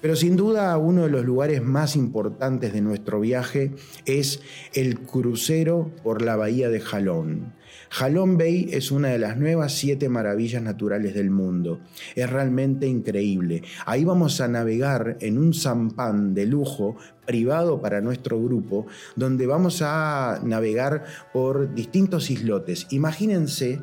Pero 0.00 0.16
sin 0.16 0.36
duda 0.36 0.76
uno 0.78 1.02
de 1.04 1.10
los 1.10 1.24
lugares 1.24 1.62
más 1.62 1.96
importantes 1.96 2.72
de 2.72 2.80
nuestro 2.80 3.20
viaje 3.20 3.72
es 4.06 4.40
el 4.72 5.00
crucero 5.00 5.90
por 6.02 6.22
la 6.22 6.36
bahía 6.36 6.68
de 6.68 6.80
Jalón. 6.80 7.59
Halong 7.98 8.38
Bay 8.38 8.68
es 8.70 8.92
una 8.92 9.08
de 9.08 9.18
las 9.18 9.36
nuevas 9.36 9.72
siete 9.72 10.08
maravillas 10.08 10.62
naturales 10.62 11.12
del 11.12 11.30
mundo. 11.30 11.80
Es 12.14 12.30
realmente 12.30 12.86
increíble. 12.86 13.62
Ahí 13.84 14.04
vamos 14.04 14.40
a 14.40 14.46
navegar 14.46 15.16
en 15.20 15.38
un 15.38 15.52
sampan 15.52 16.32
de 16.32 16.46
lujo 16.46 16.96
privado 17.26 17.80
para 17.80 18.00
nuestro 18.00 18.40
grupo, 18.40 18.86
donde 19.16 19.46
vamos 19.46 19.82
a 19.82 20.40
navegar 20.44 21.04
por 21.32 21.74
distintos 21.74 22.30
islotes. 22.30 22.86
Imagínense 22.90 23.82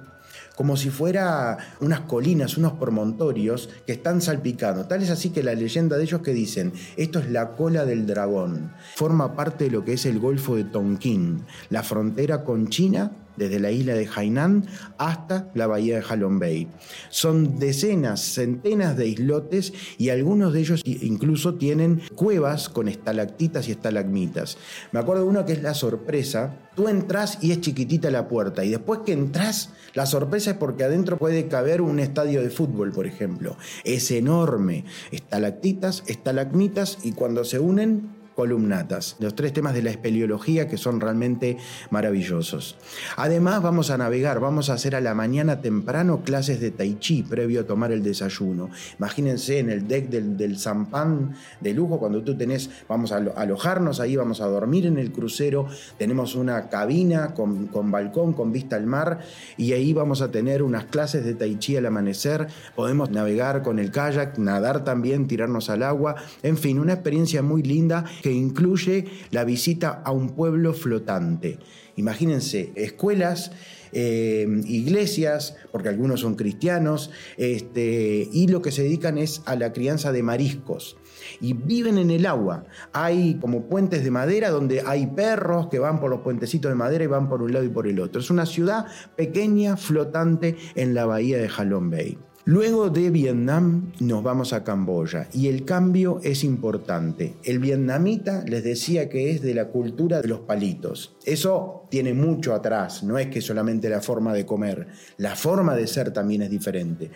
como 0.56 0.78
si 0.78 0.90
fuera 0.90 1.58
unas 1.82 2.00
colinas, 2.02 2.58
unos 2.58 2.74
promontorios 2.74 3.70
que 3.86 3.92
están 3.92 4.22
salpicando. 4.22 4.86
Tal 4.86 5.04
es 5.04 5.10
así 5.10 5.32
que 5.32 5.44
la 5.44 5.54
leyenda 5.54 5.98
de 5.98 6.04
ellos 6.04 6.22
que 6.22 6.34
dicen, 6.34 6.72
esto 6.96 7.20
es 7.20 7.30
la 7.30 7.56
cola 7.56 7.86
del 7.86 8.08
dragón, 8.08 8.74
forma 8.96 9.36
parte 9.36 9.66
de 9.66 9.72
lo 9.72 9.84
que 9.86 9.94
es 9.94 10.06
el 10.06 10.18
Golfo 10.18 10.56
de 10.56 10.64
Tonkin, 10.64 11.44
la 11.70 11.84
frontera 11.84 12.44
con 12.44 12.70
China 12.70 13.12
desde 13.38 13.60
la 13.60 13.72
isla 13.72 13.94
de 13.94 14.08
Hainan 14.14 14.66
hasta 14.98 15.50
la 15.54 15.68
bahía 15.68 15.98
de 16.00 16.06
Halong 16.08 16.40
Bay. 16.40 16.68
Son 17.10 17.60
decenas, 17.60 18.22
centenas 18.22 18.98
de 18.98 19.08
islotes 19.08 19.74
y 19.98 20.10
algunos 20.10 20.54
de 20.54 20.60
ellos 20.60 20.82
incluso 20.86 21.56
tienen 21.56 22.02
cuevas 22.16 22.70
con 22.70 22.88
estalactitas 22.88 23.68
y 23.68 23.72
estalagmitas. 23.72 24.58
Me 24.92 25.00
acuerdo 25.00 25.24
de 25.24 25.30
uno 25.30 25.46
que 25.46 25.54
es 25.54 25.62
la 25.62 25.74
sorpresa. 25.74 26.56
Tú 26.76 26.88
entras 26.88 27.40
y 27.42 27.52
es 27.52 27.62
chiquitita 27.62 28.12
la 28.12 28.28
puerta 28.28 28.64
y 28.64 28.70
después 28.70 29.00
que 29.06 29.14
entras, 29.14 29.72
la 29.94 30.06
sorpresa 30.06 30.52
es 30.52 30.58
porque 30.58 30.84
adentro 30.84 31.18
puede 31.18 31.48
caber 31.48 31.82
un 31.82 32.00
estadio 32.00 32.42
de 32.42 32.50
fútbol, 32.50 32.92
por 32.92 33.08
ejemplo. 33.08 33.58
Es 33.84 34.12
enorme. 34.12 34.86
Estalactitas, 35.12 36.04
estalagmitas 36.08 37.00
y 37.04 37.14
cuando 37.14 37.44
se 37.46 37.60
unen 37.60 38.17
columnatas, 38.38 39.16
los 39.18 39.34
tres 39.34 39.52
temas 39.52 39.74
de 39.74 39.82
la 39.82 39.90
espeleología 39.90 40.68
que 40.68 40.78
son 40.78 41.02
realmente 41.02 41.58
maravillosos. 41.90 42.78
Además 43.16 43.64
vamos 43.64 43.90
a 43.90 43.98
navegar, 43.98 44.40
vamos 44.40 44.70
a 44.70 44.74
hacer 44.74 44.96
a 44.96 45.02
la 45.02 45.16
mañana 45.16 45.60
temprano 45.60 46.22
clases 46.24 46.62
de 46.62 46.70
tai 46.70 47.00
chi 47.00 47.24
previo 47.24 47.62
a 47.62 47.64
tomar 47.64 47.92
el 47.92 48.04
desayuno. 48.04 48.70
Imagínense 49.00 49.58
en 49.58 49.72
el 49.72 49.88
deck 49.88 50.10
del, 50.10 50.38
del 50.38 50.60
sampan 50.60 51.34
de 51.62 51.74
lujo, 51.74 51.98
cuando 51.98 52.22
tú 52.22 52.38
tenés, 52.38 52.70
vamos 52.88 53.12
a 53.12 53.18
alojarnos 53.18 54.00
ahí, 54.00 54.16
vamos 54.16 54.40
a 54.40 54.46
dormir 54.46 54.86
en 54.86 55.00
el 55.00 55.12
crucero, 55.12 55.66
tenemos 55.98 56.36
una 56.36 56.70
cabina 56.70 57.34
con, 57.34 57.66
con 57.66 57.90
balcón, 57.90 58.34
con 58.34 58.52
vista 58.52 58.76
al 58.76 58.86
mar, 58.86 59.18
y 59.58 59.74
ahí 59.74 59.94
vamos 59.94 60.22
a 60.22 60.30
tener 60.30 60.62
unas 60.62 60.86
clases 60.86 61.26
de 61.26 61.34
tai 61.34 61.58
chi 61.58 61.76
al 61.76 61.88
amanecer, 61.88 62.50
podemos 62.76 63.10
navegar 63.10 63.64
con 63.64 63.80
el 63.80 63.90
kayak, 63.90 64.38
nadar 64.38 64.84
también, 64.84 65.26
tirarnos 65.26 65.72
al 65.72 65.82
agua, 65.82 66.18
en 66.44 66.56
fin, 66.56 66.78
una 66.78 66.94
experiencia 66.94 67.42
muy 67.42 67.64
linda 67.64 68.06
incluye 68.32 69.06
la 69.32 69.44
visita 69.44 70.02
a 70.04 70.12
un 70.12 70.30
pueblo 70.30 70.74
flotante. 70.74 71.60
Imagínense, 71.96 72.72
escuelas, 72.76 73.52
eh, 73.92 74.48
iglesias, 74.66 75.56
porque 75.72 75.90
algunos 75.90 76.20
son 76.20 76.36
cristianos, 76.36 77.12
este, 77.38 78.28
y 78.32 78.48
lo 78.48 78.62
que 78.62 78.72
se 78.72 78.84
dedican 78.84 79.18
es 79.18 79.42
a 79.46 79.56
la 79.56 79.74
crianza 79.74 80.12
de 80.12 80.24
mariscos. 80.24 80.98
Y 81.42 81.54
viven 81.54 81.98
en 81.98 82.12
el 82.12 82.26
agua. 82.26 82.66
Hay 82.94 83.36
como 83.42 83.64
puentes 83.64 84.04
de 84.04 84.12
madera 84.12 84.50
donde 84.50 84.84
hay 84.86 85.08
perros 85.08 85.68
que 85.68 85.80
van 85.80 86.00
por 86.00 86.10
los 86.10 86.22
puentecitos 86.22 86.70
de 86.70 86.76
madera 86.76 87.04
y 87.04 87.08
van 87.08 87.28
por 87.28 87.42
un 87.42 87.54
lado 87.54 87.66
y 87.66 87.70
por 87.70 87.88
el 87.88 88.00
otro. 88.00 88.22
Es 88.22 88.30
una 88.30 88.46
ciudad 88.46 88.86
pequeña, 89.16 89.78
flotante 89.78 90.56
en 90.76 90.94
la 90.94 91.06
bahía 91.06 91.38
de 91.38 91.50
Halong 91.50 91.90
Bay. 91.90 92.18
Luego 92.48 92.90
de 92.90 93.10
Vietnam 93.10 93.92
nos 94.00 94.24
vamos 94.24 94.54
a 94.54 94.64
Camboya 94.64 95.28
y 95.34 95.50
el 95.50 95.66
cambio 95.66 96.22
es 96.24 96.46
importante. 96.46 97.34
El 97.44 97.60
vietnamita 97.60 98.46
les 98.48 98.64
decía 98.64 99.10
que 99.10 99.32
es 99.32 99.42
de 99.42 99.54
la 99.54 99.68
cultura 99.68 100.22
de 100.22 100.30
los 100.30 100.40
palitos. 100.40 101.18
Eso 101.26 101.78
tiene 101.90 102.14
mucho 102.14 102.54
atrás, 102.54 103.04
no 103.04 103.18
es 103.18 103.28
que 103.28 103.42
solamente 103.42 103.90
la 103.90 104.02
forma 104.02 104.34
de 104.34 104.46
comer, 104.46 104.88
la 105.18 105.36
forma 105.36 105.76
de 105.76 105.88
ser 105.88 106.12
también 106.12 106.42
es 106.42 106.50
diferente. 106.50 107.12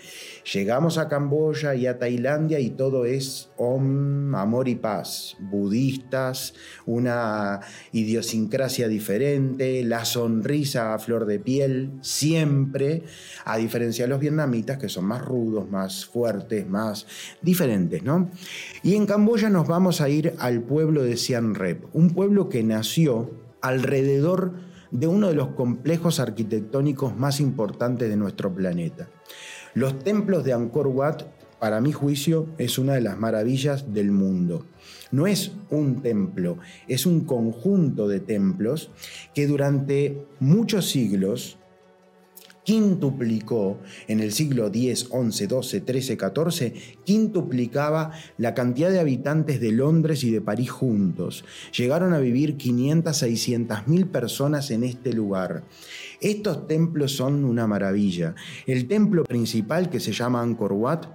Llegamos 0.53 0.97
a 0.97 1.07
Camboya 1.07 1.75
y 1.75 1.87
a 1.87 1.97
Tailandia 1.97 2.59
y 2.59 2.71
todo 2.71 3.05
es 3.05 3.49
om, 3.57 4.33
amor 4.35 4.67
y 4.67 4.75
paz, 4.75 5.37
budistas, 5.39 6.53
una 6.85 7.61
idiosincrasia 7.91 8.87
diferente, 8.87 9.83
la 9.83 10.05
sonrisa 10.05 10.93
a 10.93 10.99
flor 10.99 11.25
de 11.25 11.39
piel, 11.39 11.91
siempre, 12.01 13.03
a 13.45 13.57
diferencia 13.57 14.05
de 14.05 14.09
los 14.09 14.19
vietnamitas 14.19 14.77
que 14.77 14.89
son 14.89 15.05
más 15.21 15.27
rudos, 15.27 15.69
más 15.69 16.05
fuertes, 16.05 16.67
más 16.67 17.05
diferentes, 17.41 18.03
¿no? 18.03 18.29
Y 18.83 18.95
en 18.95 19.05
Camboya 19.05 19.49
nos 19.49 19.67
vamos 19.67 20.01
a 20.01 20.09
ir 20.09 20.33
al 20.39 20.61
pueblo 20.61 21.03
de 21.03 21.17
Siem 21.17 21.53
Reap, 21.53 21.83
un 21.93 22.09
pueblo 22.11 22.49
que 22.49 22.63
nació 22.63 23.31
alrededor 23.61 24.53
de 24.91 25.07
uno 25.07 25.29
de 25.29 25.35
los 25.35 25.49
complejos 25.49 26.19
arquitectónicos 26.19 27.15
más 27.15 27.39
importantes 27.39 28.09
de 28.09 28.17
nuestro 28.17 28.53
planeta. 28.53 29.09
Los 29.73 29.99
templos 29.99 30.43
de 30.43 30.53
Angkor 30.53 30.87
Wat, 30.87 31.23
para 31.59 31.79
mi 31.79 31.91
juicio, 31.91 32.47
es 32.57 32.77
una 32.77 32.93
de 32.93 33.01
las 33.01 33.17
maravillas 33.17 33.93
del 33.93 34.11
mundo. 34.11 34.65
No 35.11 35.27
es 35.27 35.51
un 35.69 36.01
templo, 36.01 36.57
es 36.87 37.05
un 37.05 37.21
conjunto 37.21 38.07
de 38.07 38.19
templos 38.19 38.89
que 39.33 39.47
durante 39.47 40.25
muchos 40.39 40.89
siglos 40.89 41.57
quintuplicó 42.63 43.79
en 44.07 44.19
el 44.19 44.31
siglo 44.31 44.67
X, 44.67 45.09
XI, 45.09 45.47
XII, 45.47 45.83
XIII, 45.85 46.17
XIV, 46.17 46.73
quintuplicaba 47.03 48.11
la 48.37 48.53
cantidad 48.53 48.91
de 48.91 48.99
habitantes 48.99 49.59
de 49.59 49.71
Londres 49.71 50.23
y 50.23 50.31
de 50.31 50.41
París 50.41 50.71
juntos. 50.71 51.43
Llegaron 51.75 52.13
a 52.13 52.19
vivir 52.19 52.57
500, 52.57 53.15
600 53.15 53.87
mil 53.87 54.07
personas 54.07 54.71
en 54.71 54.83
este 54.83 55.13
lugar. 55.13 55.63
Estos 56.19 56.67
templos 56.67 57.13
son 57.13 57.45
una 57.45 57.67
maravilla. 57.67 58.35
El 58.67 58.87
templo 58.87 59.23
principal, 59.23 59.89
que 59.89 59.99
se 59.99 60.11
llama 60.11 60.41
Angkor 60.41 60.73
Wat, 60.73 61.05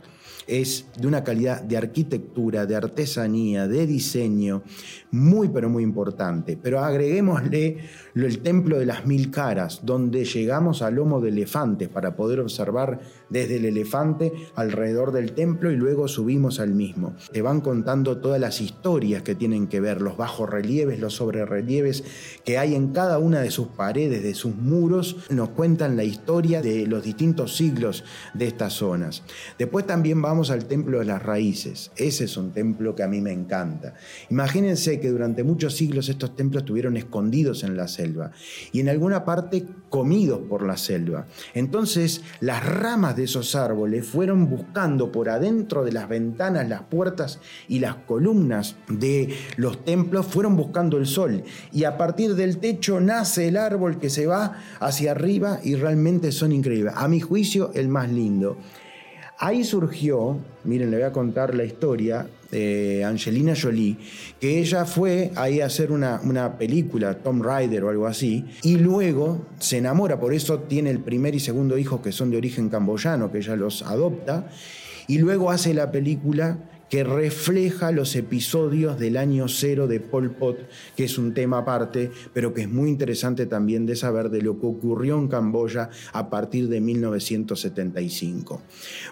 es 0.46 0.86
de 0.98 1.06
una 1.06 1.24
calidad 1.24 1.62
de 1.62 1.76
arquitectura, 1.76 2.66
de 2.66 2.76
artesanía, 2.76 3.66
de 3.66 3.86
diseño, 3.86 4.62
muy 5.10 5.48
pero 5.48 5.68
muy 5.68 5.82
importante. 5.82 6.58
Pero 6.60 6.80
agreguémosle 6.80 7.78
el 8.14 8.38
templo 8.40 8.78
de 8.78 8.86
las 8.86 9.06
mil 9.06 9.30
caras, 9.30 9.80
donde 9.84 10.24
llegamos 10.24 10.82
al 10.82 10.94
lomo 10.94 11.20
de 11.20 11.30
elefantes 11.30 11.88
para 11.88 12.16
poder 12.16 12.40
observar 12.40 13.00
desde 13.28 13.56
el 13.56 13.64
elefante 13.64 14.32
alrededor 14.54 15.12
del 15.12 15.32
templo 15.32 15.70
y 15.70 15.76
luego 15.76 16.08
subimos 16.08 16.60
al 16.60 16.74
mismo. 16.74 17.14
Te 17.32 17.42
van 17.42 17.60
contando 17.60 18.18
todas 18.18 18.40
las 18.40 18.60
historias 18.60 19.22
que 19.22 19.34
tienen 19.34 19.66
que 19.66 19.80
ver, 19.80 20.00
los 20.00 20.16
bajos 20.16 20.48
relieves, 20.48 21.00
los 21.00 21.14
sobrerelieves 21.14 22.04
que 22.44 22.58
hay 22.58 22.74
en 22.74 22.92
cada 22.92 23.18
una 23.18 23.40
de 23.40 23.50
sus 23.50 23.68
paredes, 23.68 24.22
de 24.22 24.34
sus 24.34 24.54
muros, 24.54 25.16
nos 25.30 25.50
cuentan 25.50 25.96
la 25.96 26.04
historia 26.04 26.62
de 26.62 26.86
los 26.86 27.02
distintos 27.02 27.56
siglos 27.56 28.04
de 28.34 28.46
estas 28.46 28.74
zonas. 28.74 29.22
Después 29.58 29.86
también 29.86 30.22
vamos 30.26 30.50
al 30.50 30.66
templo 30.66 30.98
de 30.98 31.04
las 31.04 31.22
raíces. 31.22 31.92
Ese 31.96 32.24
es 32.24 32.36
un 32.36 32.52
templo 32.52 32.96
que 32.96 33.04
a 33.04 33.08
mí 33.08 33.20
me 33.20 33.32
encanta. 33.32 33.94
Imagínense 34.28 34.98
que 34.98 35.10
durante 35.10 35.44
muchos 35.44 35.76
siglos 35.76 36.08
estos 36.08 36.34
templos 36.34 36.62
estuvieron 36.62 36.96
escondidos 36.96 37.62
en 37.62 37.76
la 37.76 37.86
selva 37.86 38.32
y 38.72 38.80
en 38.80 38.88
alguna 38.88 39.24
parte 39.24 39.64
comidos 39.88 40.40
por 40.48 40.66
la 40.66 40.76
selva. 40.76 41.28
Entonces 41.54 42.22
las 42.40 42.66
ramas 42.66 43.14
de 43.14 43.24
esos 43.24 43.54
árboles 43.54 44.04
fueron 44.04 44.50
buscando 44.50 45.12
por 45.12 45.28
adentro 45.28 45.84
de 45.84 45.92
las 45.92 46.08
ventanas, 46.08 46.68
las 46.68 46.82
puertas 46.82 47.38
y 47.68 47.78
las 47.78 47.94
columnas 47.94 48.76
de 48.88 49.32
los 49.56 49.84
templos, 49.84 50.26
fueron 50.26 50.56
buscando 50.56 50.98
el 50.98 51.06
sol 51.06 51.44
y 51.72 51.84
a 51.84 51.96
partir 51.96 52.34
del 52.34 52.58
techo 52.58 53.00
nace 53.00 53.46
el 53.46 53.56
árbol 53.56 53.98
que 53.98 54.10
se 54.10 54.26
va 54.26 54.60
hacia 54.80 55.12
arriba 55.12 55.60
y 55.62 55.76
realmente 55.76 56.32
son 56.32 56.50
increíbles. 56.50 56.94
A 56.96 57.06
mi 57.06 57.20
juicio 57.20 57.70
el 57.74 57.88
más 57.88 58.10
lindo. 58.10 58.58
Ahí 59.38 59.64
surgió, 59.64 60.38
miren, 60.64 60.90
le 60.90 60.96
voy 60.96 61.04
a 61.04 61.12
contar 61.12 61.54
la 61.54 61.64
historia 61.64 62.26
de 62.50 63.04
Angelina 63.04 63.54
Jolie, 63.54 63.98
que 64.40 64.60
ella 64.60 64.86
fue 64.86 65.30
ahí 65.36 65.60
a 65.60 65.66
hacer 65.66 65.92
una, 65.92 66.20
una 66.24 66.56
película, 66.56 67.18
Tom 67.18 67.42
Rider 67.42 67.84
o 67.84 67.90
algo 67.90 68.06
así, 68.06 68.46
y 68.62 68.76
luego 68.76 69.44
se 69.58 69.76
enamora, 69.76 70.18
por 70.18 70.32
eso 70.32 70.60
tiene 70.60 70.88
el 70.88 71.00
primer 71.00 71.34
y 71.34 71.40
segundo 71.40 71.76
hijo 71.76 72.00
que 72.00 72.12
son 72.12 72.30
de 72.30 72.38
origen 72.38 72.70
camboyano, 72.70 73.30
que 73.30 73.38
ella 73.38 73.56
los 73.56 73.82
adopta, 73.82 74.48
y 75.06 75.18
luego 75.18 75.50
hace 75.50 75.74
la 75.74 75.92
película 75.92 76.56
que 76.90 77.04
refleja 77.04 77.90
los 77.92 78.14
episodios 78.16 78.98
del 78.98 79.16
año 79.16 79.48
cero 79.48 79.86
de 79.86 80.00
Pol 80.00 80.30
Pot, 80.30 80.58
que 80.96 81.04
es 81.04 81.18
un 81.18 81.34
tema 81.34 81.58
aparte, 81.58 82.10
pero 82.32 82.54
que 82.54 82.62
es 82.62 82.68
muy 82.68 82.88
interesante 82.88 83.46
también 83.46 83.86
de 83.86 83.96
saber 83.96 84.30
de 84.30 84.42
lo 84.42 84.58
que 84.60 84.66
ocurrió 84.66 85.18
en 85.18 85.28
Camboya 85.28 85.90
a 86.12 86.30
partir 86.30 86.68
de 86.68 86.80
1975. 86.80 88.62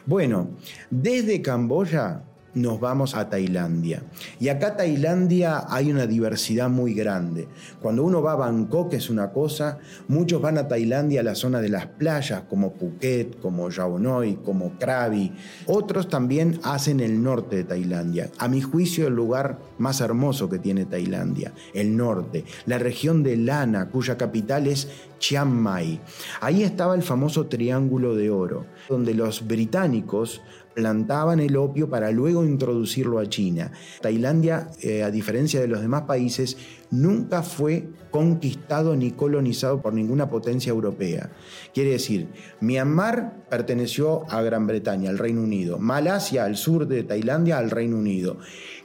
Bueno, 0.07 0.51
desde 0.91 1.43
Camboya 1.43 2.23
nos 2.55 2.81
vamos 2.81 3.15
a 3.15 3.29
Tailandia. 3.29 4.03
Y 4.41 4.49
acá 4.49 4.77
Tailandia 4.77 5.65
hay 5.69 5.91
una 5.91 6.07
diversidad 6.07 6.69
muy 6.69 6.95
grande. 6.95 7.49
Cuando 7.81 8.05
uno 8.05 8.23
va 8.23 8.33
a 8.33 8.37
Bangkok 8.37 8.93
es 8.95 9.11
una 9.11 9.31
cosa, 9.31 9.79
muchos 10.09 10.41
van 10.41 10.59
a 10.59 10.69
Tailandia 10.69 11.21
a 11.21 11.25
la 11.25 11.35
zona 11.35 11.61
de 11.61 11.69
las 11.69 11.87
playas 11.87 12.43
como 12.49 12.73
Phuket, 12.73 13.41
como 13.41 13.69
Noi, 13.99 14.37
como 14.45 14.79
Krabi. 14.79 15.33
Otros 15.67 16.09
también 16.09 16.61
hacen 16.63 17.01
el 17.01 17.23
norte 17.23 17.57
de 17.57 17.65
Tailandia. 17.65 18.31
A 18.39 18.49
mi 18.49 18.61
juicio 18.61 19.07
el 19.07 19.15
lugar 19.15 19.59
más 19.79 20.01
hermoso 20.01 20.49
que 20.49 20.59
tiene 20.59 20.85
Tailandia, 20.85 21.53
el 21.73 21.97
norte, 21.97 22.45
la 22.67 22.79
región 22.79 23.23
de 23.23 23.37
Lana, 23.37 23.91
cuya 23.91 24.17
capital 24.17 24.67
es 24.67 24.89
Chiang 25.19 25.51
Mai. 25.51 26.01
Ahí 26.41 26.63
estaba 26.63 26.95
el 26.95 27.03
famoso 27.03 27.47
Triángulo 27.47 28.15
de 28.15 28.31
Oro, 28.31 28.67
donde 28.89 29.15
los 29.15 29.47
británicos 29.47 30.43
plantaban 30.75 31.41
el 31.41 31.57
opio 31.57 31.89
para 31.89 32.11
luego 32.11 32.45
introducirlo 32.45 33.19
a 33.19 33.29
China. 33.29 33.73
Tailandia, 34.03 34.69
eh, 34.81 35.03
a 35.03 35.11
diferencia 35.11 35.61
de 35.61 35.69
los 35.69 35.81
demás 35.81 36.03
países, 36.03 36.57
nunca 36.91 37.43
fue 37.43 37.89
conquistado 38.11 38.95
ni 38.95 39.11
colonizado 39.11 39.83
por 39.83 39.93
ninguna 39.93 40.29
potencia 40.29 40.71
europea. 40.71 41.31
Quiere 41.73 41.91
decir, 41.91 42.29
Myanmar 42.61 43.47
perteneció 43.51 44.25
a 44.31 44.41
Gran 44.43 44.67
Bretaña, 44.67 45.11
al 45.11 45.19
Reino 45.19 45.43
Unido, 45.43 45.79
Malasia, 45.79 46.45
al 46.45 46.57
sur 46.57 46.87
de 46.87 47.03
Tailandia, 47.03 47.59
al 47.59 47.71
Reino 47.71 47.97
Unido, 47.97 48.39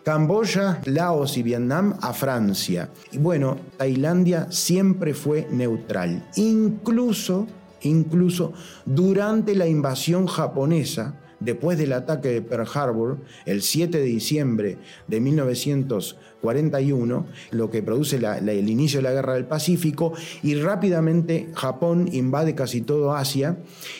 Camboya, 0.03 0.81
Laos 0.85 1.37
y 1.37 1.43
Vietnam 1.43 1.95
a 2.01 2.13
Francia. 2.13 2.89
Y 3.11 3.19
bueno, 3.19 3.57
Tailandia 3.77 4.51
siempre 4.51 5.13
fue 5.13 5.47
neutral, 5.51 6.27
incluso, 6.35 7.45
incluso 7.81 8.53
durante 8.85 9.53
la 9.53 9.67
invasión 9.67 10.25
japonesa 10.25 11.15
después 11.39 11.77
del 11.77 11.93
ataque 11.93 12.29
de 12.29 12.41
Pearl 12.41 12.67
Harbor, 12.73 13.17
el 13.45 13.61
7 13.61 13.97
de 13.97 14.03
diciembre 14.03 14.77
de 15.07 15.19
1941, 15.19 17.25
lo 17.51 17.69
que 17.69 17.83
produce 17.83 18.17
el 18.17 18.69
inicio 18.69 18.99
de 18.99 19.03
la 19.03 19.11
Guerra 19.11 19.33
del 19.33 19.45
Pacífico, 19.45 20.13
y 20.43 20.55
rápidamente 20.55 21.49
Japón 21.53 22.09
invade 22.11 22.55
casi 22.55 22.81
todo 22.81 23.13
Asia 23.13 23.57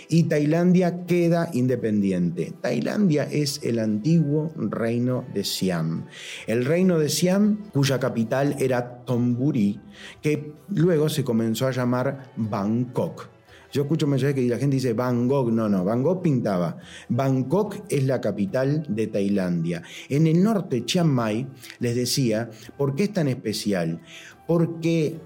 y 0.08 0.24
Tailandia 0.24 1.06
queda 1.06 1.50
independiente. 1.54 2.54
Tailandia 2.62 3.24
es 3.24 3.62
el 3.64 3.80
antiguo 3.80 4.52
reino 4.56 5.26
de 5.34 5.44
Siam. 5.44 6.06
El 6.48 6.66
reino 6.66 7.00
de 7.00 7.10
Siam, 7.10 7.70
cuya 7.72 8.00
capital 8.00 8.56
era 8.60 9.04
Thonburi, 9.06 9.80
que 10.22 10.54
luego 10.70 11.10
se 11.10 11.24
comenzó 11.24 11.68
a 11.68 11.72
llamar 11.72 12.32
Bangkok. 12.36 13.39
Yo 13.72 13.84
escucho 13.84 14.08
mensajes 14.08 14.36
que 14.36 14.48
la 14.48 14.58
gente 14.58 14.76
dice 14.76 14.94
Bangkok. 14.94 15.52
No, 15.52 15.70
no, 15.70 15.84
Bangkok 15.84 16.22
pintaba. 16.22 16.78
Bangkok 17.10 17.84
es 17.90 18.04
la 18.04 18.20
capital 18.20 18.86
de 18.88 19.08
Tailandia. 19.08 19.84
En 20.10 20.28
el 20.28 20.42
norte, 20.42 20.86
Chiang 20.86 21.08
Mai, 21.08 21.48
les 21.80 21.96
decía, 21.96 22.50
¿por 22.78 22.96
qué 22.96 23.04
es 23.04 23.14
tan 23.14 23.28
especial? 23.28 24.02
Porque 24.48 25.20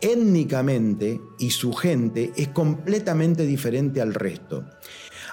étnicamente 0.00 1.20
y 1.38 1.50
su 1.50 1.72
gente 1.72 2.32
es 2.36 2.48
completamente 2.48 3.46
diferente 3.46 4.00
al 4.00 4.14
resto. 4.14 4.64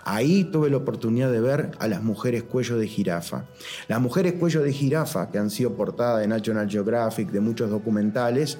Ahí 0.03 0.45
tuve 0.45 0.69
la 0.69 0.77
oportunidad 0.77 1.31
de 1.31 1.41
ver 1.41 1.71
a 1.77 1.87
las 1.87 2.01
mujeres 2.01 2.43
cuello 2.43 2.77
de 2.77 2.87
jirafa. 2.87 3.45
Las 3.87 4.01
mujeres 4.01 4.33
cuello 4.33 4.63
de 4.63 4.73
jirafa, 4.73 5.29
que 5.29 5.37
han 5.37 5.49
sido 5.49 5.75
portadas 5.75 6.21
de 6.21 6.27
National 6.27 6.69
Geographic, 6.69 7.29
de 7.29 7.39
muchos 7.39 7.69
documentales, 7.69 8.57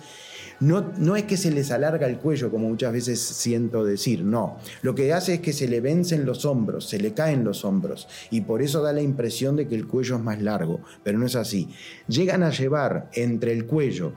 no, 0.62 1.16
es 1.16 1.24
que 1.24 1.38
se 1.38 1.52
les 1.52 1.72
alarga 1.72 2.08
el 2.08 2.18
cuello, 2.18 2.52
como 2.52 2.70
muchas 2.70 2.94
veces 2.94 3.20
siento 3.20 3.84
decir, 3.84 4.24
no. 4.24 4.60
Lo 4.84 4.96
que 4.96 5.12
hace 5.12 5.36
es 5.36 5.40
que 5.42 5.54
se 5.54 5.68
le 5.68 5.82
vencen 5.82 6.26
los 6.26 6.46
hombros, 6.46 6.88
se 6.88 7.00
le 7.00 7.14
caen 7.14 7.44
los 7.44 7.66
hombros, 7.66 8.08
y 8.30 8.42
por 8.42 8.62
eso 8.62 8.82
da 8.82 8.94
la 8.94 9.02
impresión 9.02 9.56
de 9.56 9.68
que 9.68 9.76
el 9.76 9.88
cuello 9.88 10.16
es 10.16 10.22
más 10.22 10.42
largo, 10.42 10.82
pero 11.04 11.18
no 11.18 11.26
es 11.26 11.36
así. 11.36 11.70
Llegan 12.08 12.44
a 12.44 12.52
llevar 12.52 13.10
entre 13.14 13.54
el 13.54 13.66
cuello, 13.66 14.14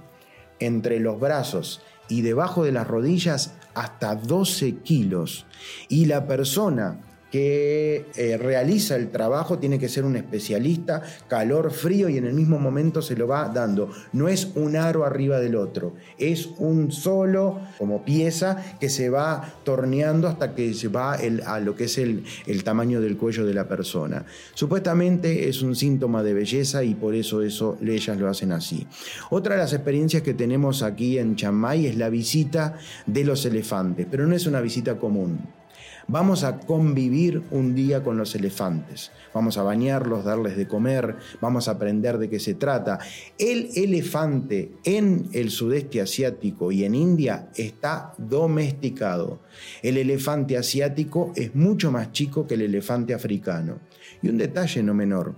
entre 0.60 1.00
los 1.00 1.18
brazos 1.18 1.80
y 2.08 2.20
debajo 2.20 2.64
de 2.64 2.72
las 2.72 2.86
rodillas 2.86 3.54
hasta 3.74 4.14
12 4.14 4.76
kilos. 4.76 5.46
Y 5.88 6.06
la 6.06 6.26
persona 6.26 7.00
que 7.34 8.06
eh, 8.14 8.36
realiza 8.36 8.94
el 8.94 9.10
trabajo 9.10 9.58
tiene 9.58 9.80
que 9.80 9.88
ser 9.88 10.04
un 10.04 10.14
especialista, 10.14 11.02
calor, 11.26 11.72
frío 11.72 12.08
y 12.08 12.16
en 12.16 12.26
el 12.26 12.32
mismo 12.32 12.60
momento 12.60 13.02
se 13.02 13.16
lo 13.16 13.26
va 13.26 13.48
dando. 13.48 13.90
No 14.12 14.28
es 14.28 14.52
un 14.54 14.76
aro 14.76 15.04
arriba 15.04 15.40
del 15.40 15.56
otro, 15.56 15.94
es 16.16 16.48
un 16.58 16.92
solo 16.92 17.58
como 17.76 18.04
pieza 18.04 18.76
que 18.78 18.88
se 18.88 19.10
va 19.10 19.52
torneando 19.64 20.28
hasta 20.28 20.54
que 20.54 20.74
se 20.74 20.86
va 20.86 21.14
a 21.14 21.58
lo 21.58 21.74
que 21.74 21.86
es 21.86 21.98
el, 21.98 22.22
el 22.46 22.62
tamaño 22.62 23.00
del 23.00 23.16
cuello 23.16 23.44
de 23.44 23.54
la 23.54 23.66
persona. 23.66 24.24
Supuestamente 24.54 25.48
es 25.48 25.60
un 25.60 25.74
síntoma 25.74 26.22
de 26.22 26.34
belleza 26.34 26.84
y 26.84 26.94
por 26.94 27.16
eso, 27.16 27.42
eso 27.42 27.76
ellas 27.84 28.16
lo 28.16 28.28
hacen 28.28 28.52
así. 28.52 28.86
Otra 29.30 29.56
de 29.56 29.62
las 29.62 29.72
experiencias 29.72 30.22
que 30.22 30.34
tenemos 30.34 30.84
aquí 30.84 31.18
en 31.18 31.34
Chiang 31.34 31.64
es 31.84 31.96
la 31.96 32.10
visita 32.10 32.78
de 33.06 33.24
los 33.24 33.44
elefantes, 33.44 34.06
pero 34.08 34.24
no 34.24 34.36
es 34.36 34.46
una 34.46 34.60
visita 34.60 34.98
común. 35.00 35.63
Vamos 36.06 36.44
a 36.44 36.60
convivir 36.60 37.42
un 37.50 37.74
día 37.74 38.02
con 38.02 38.18
los 38.18 38.34
elefantes. 38.34 39.10
Vamos 39.32 39.56
a 39.56 39.62
bañarlos, 39.62 40.24
darles 40.24 40.56
de 40.56 40.68
comer, 40.68 41.16
vamos 41.40 41.66
a 41.66 41.72
aprender 41.72 42.18
de 42.18 42.28
qué 42.28 42.38
se 42.38 42.54
trata. 42.54 42.98
El 43.38 43.70
elefante 43.74 44.72
en 44.84 45.28
el 45.32 45.50
sudeste 45.50 46.00
asiático 46.00 46.70
y 46.70 46.84
en 46.84 46.94
India 46.94 47.48
está 47.56 48.12
domesticado. 48.18 49.40
El 49.82 49.96
elefante 49.96 50.58
asiático 50.58 51.32
es 51.36 51.54
mucho 51.54 51.90
más 51.90 52.12
chico 52.12 52.46
que 52.46 52.54
el 52.54 52.62
elefante 52.62 53.14
africano. 53.14 53.78
Y 54.22 54.28
un 54.28 54.38
detalle 54.38 54.82
no 54.82 54.94
menor, 54.94 55.34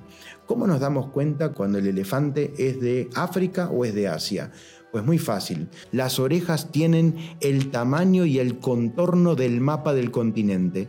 ¿cómo 0.47 0.67
nos 0.67 0.81
damos 0.81 1.11
cuenta 1.11 1.51
cuando 1.51 1.79
el 1.79 1.87
elefante 1.87 2.53
es 2.59 2.81
de 2.81 3.09
África 3.15 3.69
o 3.71 3.85
es 3.85 3.95
de 3.95 4.09
Asia? 4.09 4.51
Pues 4.97 5.05
muy 5.05 5.19
fácil. 5.19 5.69
Las 5.93 6.19
orejas 6.19 6.73
tienen 6.73 7.17
el 7.43 7.71
tamaño 7.71 8.25
y 8.25 8.39
el 8.39 8.61
contorno 8.61 9.35
del 9.35 9.61
mapa 9.61 9.93
del 9.93 10.11
continente. 10.11 10.89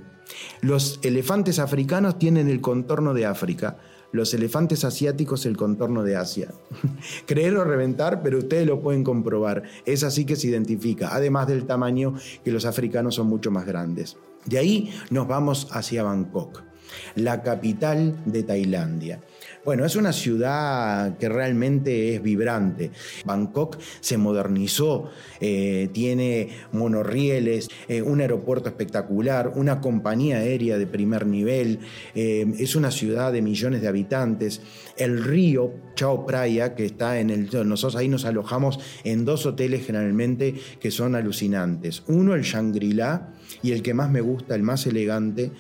Los 0.62 1.02
elefantes 1.04 1.60
africanos 1.60 2.17
tienen 2.17 2.48
el 2.48 2.62
contorno 2.62 3.13
de 3.13 3.26
África. 3.26 3.80
Los 4.13 4.34
elefantes 4.34 4.86
asiáticos 4.86 5.46
el 5.46 5.58
contorno 5.58 6.04
de 6.04 6.15
Asia. 6.15 6.54
Creer 7.26 7.58
o 7.58 7.65
reventar, 7.65 8.24
pero 8.24 8.38
ustedes 8.38 8.65
lo 8.65 8.80
pueden 8.82 9.04
comprobar. 9.04 9.63
Es 9.86 10.06
así 10.06 10.24
que 10.24 10.38
se 10.38 10.48
identifica, 10.48 11.13
además 11.13 11.48
del 11.48 11.65
tamaño 11.65 12.13
que 12.46 12.54
los 12.54 12.63
africanos 12.63 13.15
son 13.15 13.28
mucho 13.28 13.52
más 13.52 13.65
grandes. 13.65 14.15
De 14.46 14.58
ahí 14.58 14.89
nos 15.10 15.28
vamos 15.28 15.67
hacia 15.72 16.04
Bangkok. 16.04 16.66
La 17.15 17.41
capital 17.43 18.15
de 18.26 18.43
Tailandia. 18.43 19.19
Bueno, 19.67 19.84
es 19.84 19.97
una 19.97 20.13
ciudad 20.13 21.17
que 21.17 21.28
realmente 21.28 22.15
es 22.15 22.23
vibrante. 22.23 22.91
Bangkok 23.26 23.78
se 24.00 24.17
modernizó, 24.17 25.10
eh, 25.41 25.89
tiene 25.91 26.50
monorrieles, 26.71 27.67
eh, 27.89 28.02
un 28.02 28.21
aeropuerto 28.21 28.69
espectacular, 28.69 29.52
una 29.56 29.82
compañía 29.82 30.38
aérea 30.38 30.78
de 30.78 30.88
primer 30.88 31.26
nivel, 31.26 31.80
eh, 32.15 32.45
es 32.58 32.78
una 32.78 32.91
ciudad 32.91 33.34
de 33.34 33.41
millones 33.41 33.82
de 33.82 33.89
habitantes. 33.89 34.62
El 34.95 35.21
río 35.21 35.73
Chao 35.95 36.26
Phraya, 36.26 36.73
que 36.73 36.86
está 36.86 37.19
en 37.19 37.30
el... 37.30 37.50
Nosotros 37.67 37.97
ahí 37.97 38.08
nos 38.08 38.23
alojamos 38.23 38.80
en 39.04 39.26
dos 39.26 39.45
hoteles 39.45 39.86
generalmente 39.86 40.56
que 40.80 40.91
son 40.91 41.13
alucinantes. 41.13 42.04
Uno, 42.08 42.36
el 42.36 42.43
Shangri-La, 42.43 43.34
y 43.62 43.71
el 43.71 43.82
que 43.82 43.93
más 43.93 44.10
me 44.10 44.21
gusta, 44.21 44.56
el 44.56 44.63
más 44.63 44.86
elegante, 44.88 45.52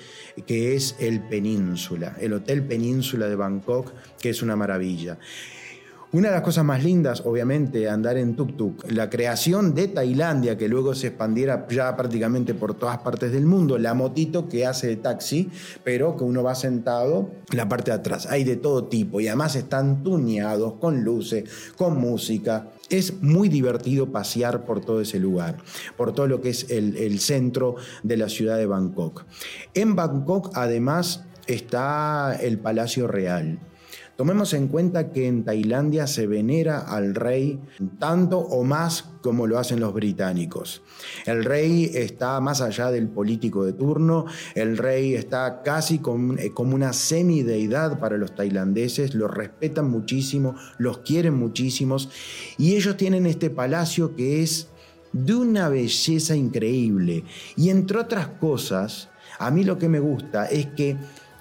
que 0.45 0.75
es 0.75 0.95
el 0.99 1.16
Península, 1.19 2.15
el 2.19 2.33
Hotel 2.33 2.63
Península 2.63 3.27
de 3.27 3.35
Bangkok, 3.35 3.93
que 4.19 4.29
es 4.29 4.41
una 4.41 4.55
maravilla. 4.55 5.17
Una 6.13 6.29
de 6.29 6.35
las 6.35 6.43
cosas 6.43 6.63
más 6.63 6.85
lindas, 6.85 7.21
obviamente, 7.25 7.89
andar 7.89 8.15
en 8.15 8.37
tuk-tuk, 8.37 8.89
la 8.91 9.09
creación 9.09 9.75
de 9.75 9.89
Tailandia, 9.89 10.57
que 10.57 10.69
luego 10.69 10.95
se 10.95 11.07
expandiera 11.07 11.67
ya 11.69 11.97
prácticamente 11.97 12.53
por 12.53 12.75
todas 12.75 12.99
partes 12.99 13.33
del 13.33 13.45
mundo, 13.45 13.77
la 13.77 13.93
motito 13.93 14.47
que 14.47 14.65
hace 14.65 14.87
de 14.87 14.95
taxi, 14.95 15.49
pero 15.83 16.15
que 16.15 16.23
uno 16.23 16.43
va 16.43 16.55
sentado 16.55 17.29
en 17.51 17.57
la 17.57 17.67
parte 17.67 17.91
de 17.91 17.97
atrás. 17.97 18.25
Hay 18.27 18.45
de 18.45 18.55
todo 18.55 18.85
tipo 18.85 19.19
y 19.19 19.27
además 19.27 19.57
están 19.57 20.01
tuneados 20.01 20.75
con 20.79 21.03
luces, 21.03 21.43
con 21.75 21.99
música. 21.99 22.69
Es 22.89 23.21
muy 23.21 23.49
divertido 23.49 24.09
pasear 24.09 24.63
por 24.63 24.79
todo 24.79 25.01
ese 25.01 25.19
lugar, 25.19 25.57
por 25.97 26.13
todo 26.13 26.27
lo 26.27 26.39
que 26.39 26.51
es 26.51 26.69
el 26.69 27.19
centro 27.19 27.75
de 28.03 28.15
la 28.15 28.29
ciudad 28.29 28.57
de 28.57 28.65
Bangkok. 28.65 29.25
En 29.73 29.97
Bangkok, 29.97 30.51
además, 30.53 31.25
está 31.47 32.33
el 32.41 32.59
Palacio 32.59 33.07
Real 33.07 33.59
Tomemos 34.17 34.53
en 34.53 34.67
cuenta 34.67 35.11
que 35.11 35.27
en 35.27 35.43
Tailandia 35.45 36.07
se 36.07 36.25
venera 36.25 36.79
al 36.79 37.13
rey 37.13 37.59
tanto 37.99 38.39
o 38.39 38.63
más 38.63 39.11
como 39.21 39.45
lo 39.45 39.59
hacen 39.59 39.79
los 39.79 39.93
británicos. 39.93 40.81
El 41.27 41.45
rey 41.45 41.91
está 41.93 42.39
más 42.41 42.61
allá 42.61 42.89
del 42.89 43.09
político 43.09 43.63
de 43.63 43.73
turno, 43.73 44.25
el 44.55 44.75
rey 44.77 45.13
está 45.13 45.61
casi 45.61 46.01
eh, 46.39 46.51
como 46.51 46.73
una 46.73 46.93
semideidad 46.93 47.99
para 47.99 48.17
los 48.17 48.33
tailandeses, 48.33 49.13
los 49.13 49.29
respetan 49.29 49.87
muchísimo, 49.91 50.55
los 50.79 50.97
quieren 50.99 51.35
muchísimos 51.35 52.09
y 52.57 52.75
ellos 52.75 52.97
tienen 52.97 53.27
este 53.27 53.51
palacio 53.51 54.15
que 54.15 54.41
es 54.41 54.69
de 55.13 55.35
una 55.35 55.69
belleza 55.69 56.35
increíble. 56.35 57.23
Y 57.55 57.69
entre 57.69 57.99
otras 57.99 58.27
cosas, 58.27 59.09
a 59.37 59.51
mí 59.51 59.63
lo 59.63 59.77
que 59.77 59.89
me 59.89 59.99
gusta 59.99 60.47
es 60.47 60.65
que 60.65 60.97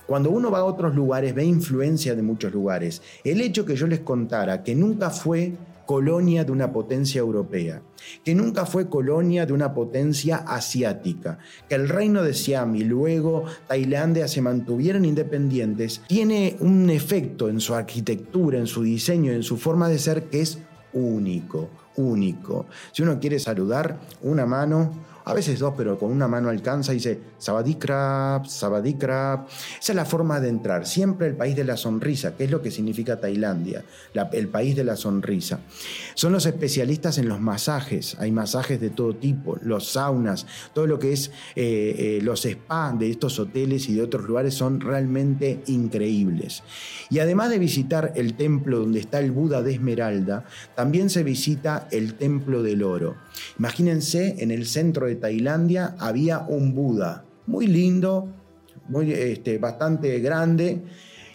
cuando 0.06 0.30
uno 0.30 0.50
va 0.50 0.60
a 0.60 0.64
otros 0.64 0.94
lugares 0.94 1.34
ve 1.34 1.44
influencia 1.44 2.14
de 2.14 2.22
muchos 2.22 2.52
lugares. 2.52 3.02
El 3.24 3.40
hecho 3.40 3.64
que 3.64 3.76
yo 3.76 3.86
les 3.86 4.00
contara 4.00 4.62
que 4.62 4.74
nunca 4.74 5.10
fue 5.10 5.54
colonia 5.86 6.44
de 6.44 6.52
una 6.52 6.72
potencia 6.72 7.20
europea, 7.20 7.80
que 8.24 8.34
nunca 8.34 8.66
fue 8.66 8.88
colonia 8.88 9.46
de 9.46 9.52
una 9.52 9.72
potencia 9.72 10.38
asiática, 10.38 11.38
que 11.68 11.76
el 11.76 11.88
reino 11.88 12.22
de 12.22 12.34
Siam 12.34 12.74
y 12.74 12.82
luego 12.82 13.44
Tailandia 13.68 14.28
se 14.28 14.42
mantuvieron 14.42 15.04
independientes, 15.04 16.02
tiene 16.08 16.56
un 16.60 16.90
efecto 16.90 17.48
en 17.48 17.60
su 17.60 17.74
arquitectura, 17.74 18.58
en 18.58 18.66
su 18.66 18.82
diseño, 18.82 19.32
en 19.32 19.44
su 19.44 19.56
forma 19.56 19.88
de 19.88 19.98
ser 19.98 20.24
que 20.24 20.40
es 20.40 20.58
único, 20.92 21.70
único. 21.96 22.66
Si 22.92 23.02
uno 23.02 23.20
quiere 23.20 23.38
saludar, 23.38 23.98
una 24.22 24.44
mano, 24.44 24.92
a 25.28 25.34
veces 25.34 25.58
dos, 25.58 25.74
pero 25.76 25.98
con 25.98 26.12
una 26.12 26.28
mano 26.28 26.50
alcanza 26.50 26.92
y 26.92 26.96
dice 26.96 27.18
Sabadikrap, 27.38 28.46
Sabadikrap. 28.46 29.48
Esa 29.48 29.92
es 29.92 29.96
la 29.96 30.04
forma 30.04 30.38
de 30.38 30.48
entrar, 30.48 30.86
siempre 30.86 31.26
el 31.26 31.34
país 31.34 31.56
de 31.56 31.64
la 31.64 31.76
sonrisa, 31.76 32.36
que 32.36 32.44
es 32.44 32.50
lo 32.52 32.62
que 32.62 32.70
significa 32.70 33.20
Tailandia, 33.20 33.84
el 34.32 34.46
país 34.46 34.76
de 34.76 34.84
la 34.84 34.94
sonrisa. 34.94 35.58
Son 36.14 36.32
los 36.32 36.46
especialistas 36.46 37.18
en 37.18 37.28
los 37.28 37.40
masajes, 37.40 38.16
hay 38.20 38.30
masajes 38.30 38.80
de 38.80 38.90
todo 38.90 39.16
tipo, 39.16 39.58
los 39.62 39.88
saunas, 39.90 40.46
todo 40.72 40.86
lo 40.86 41.00
que 41.00 41.12
es 41.12 41.32
eh, 41.56 41.96
eh, 41.98 42.20
los 42.22 42.42
spas 42.42 42.96
de 42.96 43.10
estos 43.10 43.40
hoteles 43.40 43.88
y 43.88 43.94
de 43.94 44.02
otros 44.02 44.26
lugares 44.26 44.54
son 44.54 44.80
realmente 44.80 45.60
increíbles. 45.66 46.62
Y 47.10 47.18
además 47.18 47.50
de 47.50 47.58
visitar 47.58 48.12
el 48.14 48.34
templo 48.34 48.78
donde 48.78 49.00
está 49.00 49.18
el 49.18 49.32
Buda 49.32 49.60
de 49.62 49.72
Esmeralda, 49.72 50.44
también 50.76 51.10
se 51.10 51.24
visita 51.24 51.88
el 51.90 52.14
templo 52.14 52.62
del 52.62 52.84
oro. 52.84 53.25
Imagínense 53.58 54.36
en 54.38 54.50
el 54.50 54.66
centro 54.66 55.06
de 55.06 55.16
Tailandia 55.16 55.96
había 55.98 56.40
un 56.40 56.74
Buda, 56.74 57.24
muy 57.46 57.66
lindo, 57.66 58.28
este, 59.04 59.58
bastante 59.58 60.18
grande, 60.20 60.82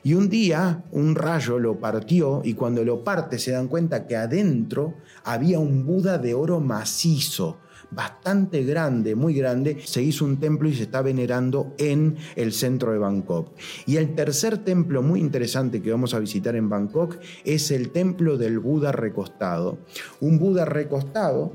y 0.04 0.16
un 0.16 0.30
día 0.30 0.84
un 0.92 1.14
rayo 1.16 1.60
lo 1.60 1.80
partió 1.80 2.42
y 2.44 2.56
cuando 2.56 2.84
lo 2.84 3.04
parte 3.04 3.38
se 3.38 3.52
dan 3.52 3.68
cuenta 3.68 4.08
que 4.08 4.16
adentro 4.16 4.96
había 5.24 5.60
un 5.60 5.86
Buda 5.86 6.18
de 6.18 6.34
oro 6.34 6.60
macizo, 6.60 7.60
bastante 7.92 8.64
grande, 8.64 9.16
muy 9.16 9.36
grande, 9.36 9.78
se 9.84 10.02
hizo 10.02 10.26
un 10.26 10.40
templo 10.40 10.70
y 10.70 10.74
se 10.74 10.84
está 10.84 11.02
venerando 11.02 11.76
en 11.78 12.16
el 12.36 12.54
centro 12.54 12.94
de 12.94 12.98
Bangkok. 12.98 13.52
Y 13.86 13.98
el 13.98 14.16
tercer 14.16 14.60
templo 14.60 15.04
muy 15.04 15.20
interesante 15.20 15.82
que 15.82 15.92
vamos 15.92 16.14
a 16.14 16.20
visitar 16.20 16.56
en 16.56 16.70
Bangkok 16.70 17.18
es 17.44 17.70
el 17.70 17.92
templo 17.92 18.38
del 18.38 18.60
Buda 18.60 18.92
recostado. 18.92 19.80
Un 20.20 20.40
Buda 20.40 20.66
recostado 20.66 21.54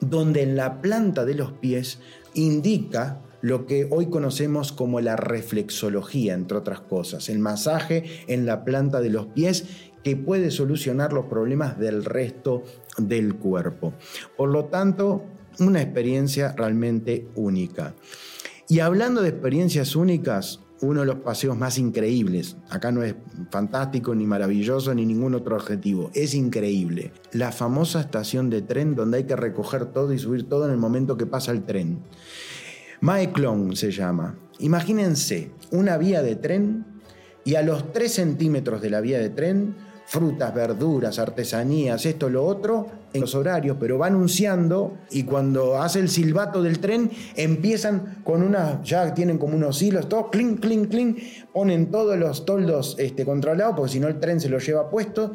donde 0.00 0.42
en 0.42 0.56
la 0.56 0.80
planta 0.80 1.24
de 1.24 1.34
los 1.34 1.52
pies 1.52 1.98
indica 2.34 3.22
lo 3.40 3.66
que 3.66 3.86
hoy 3.90 4.06
conocemos 4.06 4.72
como 4.72 5.00
la 5.00 5.16
reflexología, 5.16 6.34
entre 6.34 6.58
otras 6.58 6.80
cosas, 6.80 7.28
el 7.28 7.38
masaje 7.38 8.04
en 8.26 8.46
la 8.46 8.64
planta 8.64 9.00
de 9.00 9.10
los 9.10 9.26
pies 9.26 9.64
que 10.02 10.16
puede 10.16 10.50
solucionar 10.50 11.12
los 11.12 11.26
problemas 11.26 11.78
del 11.78 12.04
resto 12.04 12.62
del 12.96 13.36
cuerpo. 13.36 13.94
Por 14.36 14.50
lo 14.50 14.66
tanto, 14.66 15.24
una 15.58 15.82
experiencia 15.82 16.54
realmente 16.56 17.28
única. 17.34 17.94
Y 18.68 18.80
hablando 18.80 19.22
de 19.22 19.28
experiencias 19.30 19.96
únicas, 19.96 20.60
uno 20.80 21.00
de 21.00 21.06
los 21.06 21.16
paseos 21.16 21.56
más 21.56 21.78
increíbles. 21.78 22.56
Acá 22.68 22.92
no 22.92 23.02
es 23.02 23.14
fantástico, 23.50 24.14
ni 24.14 24.26
maravilloso, 24.26 24.94
ni 24.94 25.06
ningún 25.06 25.34
otro 25.34 25.56
objetivo. 25.56 26.10
Es 26.14 26.34
increíble. 26.34 27.12
La 27.32 27.52
famosa 27.52 28.00
estación 28.00 28.50
de 28.50 28.62
tren 28.62 28.94
donde 28.94 29.18
hay 29.18 29.24
que 29.24 29.36
recoger 29.36 29.86
todo 29.86 30.12
y 30.12 30.18
subir 30.18 30.48
todo 30.48 30.66
en 30.66 30.72
el 30.72 30.78
momento 30.78 31.16
que 31.16 31.26
pasa 31.26 31.52
el 31.52 31.64
tren. 31.64 32.00
Mae 33.00 33.32
Klong 33.32 33.74
se 33.74 33.90
llama. 33.90 34.38
Imagínense 34.58 35.50
una 35.70 35.96
vía 35.98 36.22
de 36.22 36.36
tren 36.36 36.84
y 37.44 37.54
a 37.54 37.62
los 37.62 37.92
3 37.92 38.12
centímetros 38.12 38.80
de 38.80 38.90
la 38.90 39.00
vía 39.00 39.18
de 39.18 39.30
tren 39.30 39.74
frutas, 40.06 40.54
verduras, 40.54 41.18
artesanías, 41.18 42.06
esto, 42.06 42.30
lo 42.30 42.44
otro, 42.44 42.86
en 43.16 43.22
los 43.22 43.34
horarios, 43.34 43.76
pero 43.80 43.98
va 43.98 44.06
anunciando 44.06 44.98
y 45.10 45.24
cuando 45.24 45.80
hace 45.80 46.00
el 46.00 46.08
silbato 46.08 46.62
del 46.62 46.78
tren 46.78 47.10
empiezan 47.34 48.18
con 48.24 48.42
una, 48.42 48.82
ya 48.82 49.12
tienen 49.14 49.38
como 49.38 49.56
unos 49.56 49.80
hilos, 49.82 50.08
todos, 50.08 50.26
clink, 50.30 50.60
clink, 50.60 50.88
clink, 50.88 51.18
ponen 51.52 51.90
todos 51.90 52.16
los 52.16 52.44
toldos 52.44 52.96
este, 52.98 53.24
controlados, 53.24 53.76
porque 53.76 53.92
si 53.92 54.00
no 54.00 54.08
el 54.08 54.20
tren 54.20 54.40
se 54.40 54.48
los 54.48 54.66
lleva 54.66 54.88
puesto, 54.88 55.32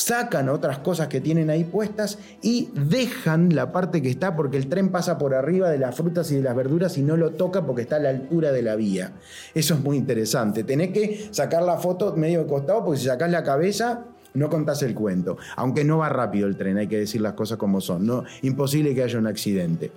sacan 0.00 0.48
otras 0.48 0.78
cosas 0.78 1.08
que 1.08 1.20
tienen 1.20 1.50
ahí 1.50 1.64
puestas 1.64 2.18
y 2.40 2.70
dejan 2.72 3.54
la 3.54 3.70
parte 3.70 4.00
que 4.00 4.08
está 4.08 4.34
porque 4.34 4.56
el 4.56 4.66
tren 4.68 4.88
pasa 4.88 5.18
por 5.18 5.34
arriba 5.34 5.68
de 5.68 5.78
las 5.78 5.94
frutas 5.94 6.30
y 6.32 6.36
de 6.36 6.42
las 6.42 6.56
verduras 6.56 6.96
y 6.96 7.02
no 7.02 7.18
lo 7.18 7.32
toca 7.32 7.66
porque 7.66 7.82
está 7.82 7.96
a 7.96 8.00
la 8.00 8.08
altura 8.08 8.50
de 8.50 8.62
la 8.62 8.76
vía. 8.76 9.12
Eso 9.54 9.74
es 9.74 9.80
muy 9.80 9.98
interesante. 9.98 10.64
Tenés 10.64 10.90
que 10.92 11.28
sacar 11.32 11.62
la 11.62 11.76
foto 11.76 12.16
medio 12.16 12.40
de 12.40 12.46
costado 12.46 12.82
porque 12.84 12.98
si 12.98 13.06
sacás 13.06 13.30
la 13.30 13.44
cabeza 13.44 14.06
no 14.34 14.48
contás 14.48 14.82
el 14.82 14.94
cuento. 14.94 15.38
Aunque 15.56 15.84
no 15.84 15.98
va 15.98 16.08
rápido 16.08 16.46
el 16.46 16.56
tren, 16.56 16.78
hay 16.78 16.86
que 16.86 16.98
decir 16.98 17.20
las 17.20 17.34
cosas 17.34 17.58
como 17.58 17.80
son. 17.80 18.06
¿no? 18.06 18.24
Imposible 18.42 18.94
que 18.94 19.02
haya 19.02 19.18
un 19.18 19.26
accidente. 19.26 19.92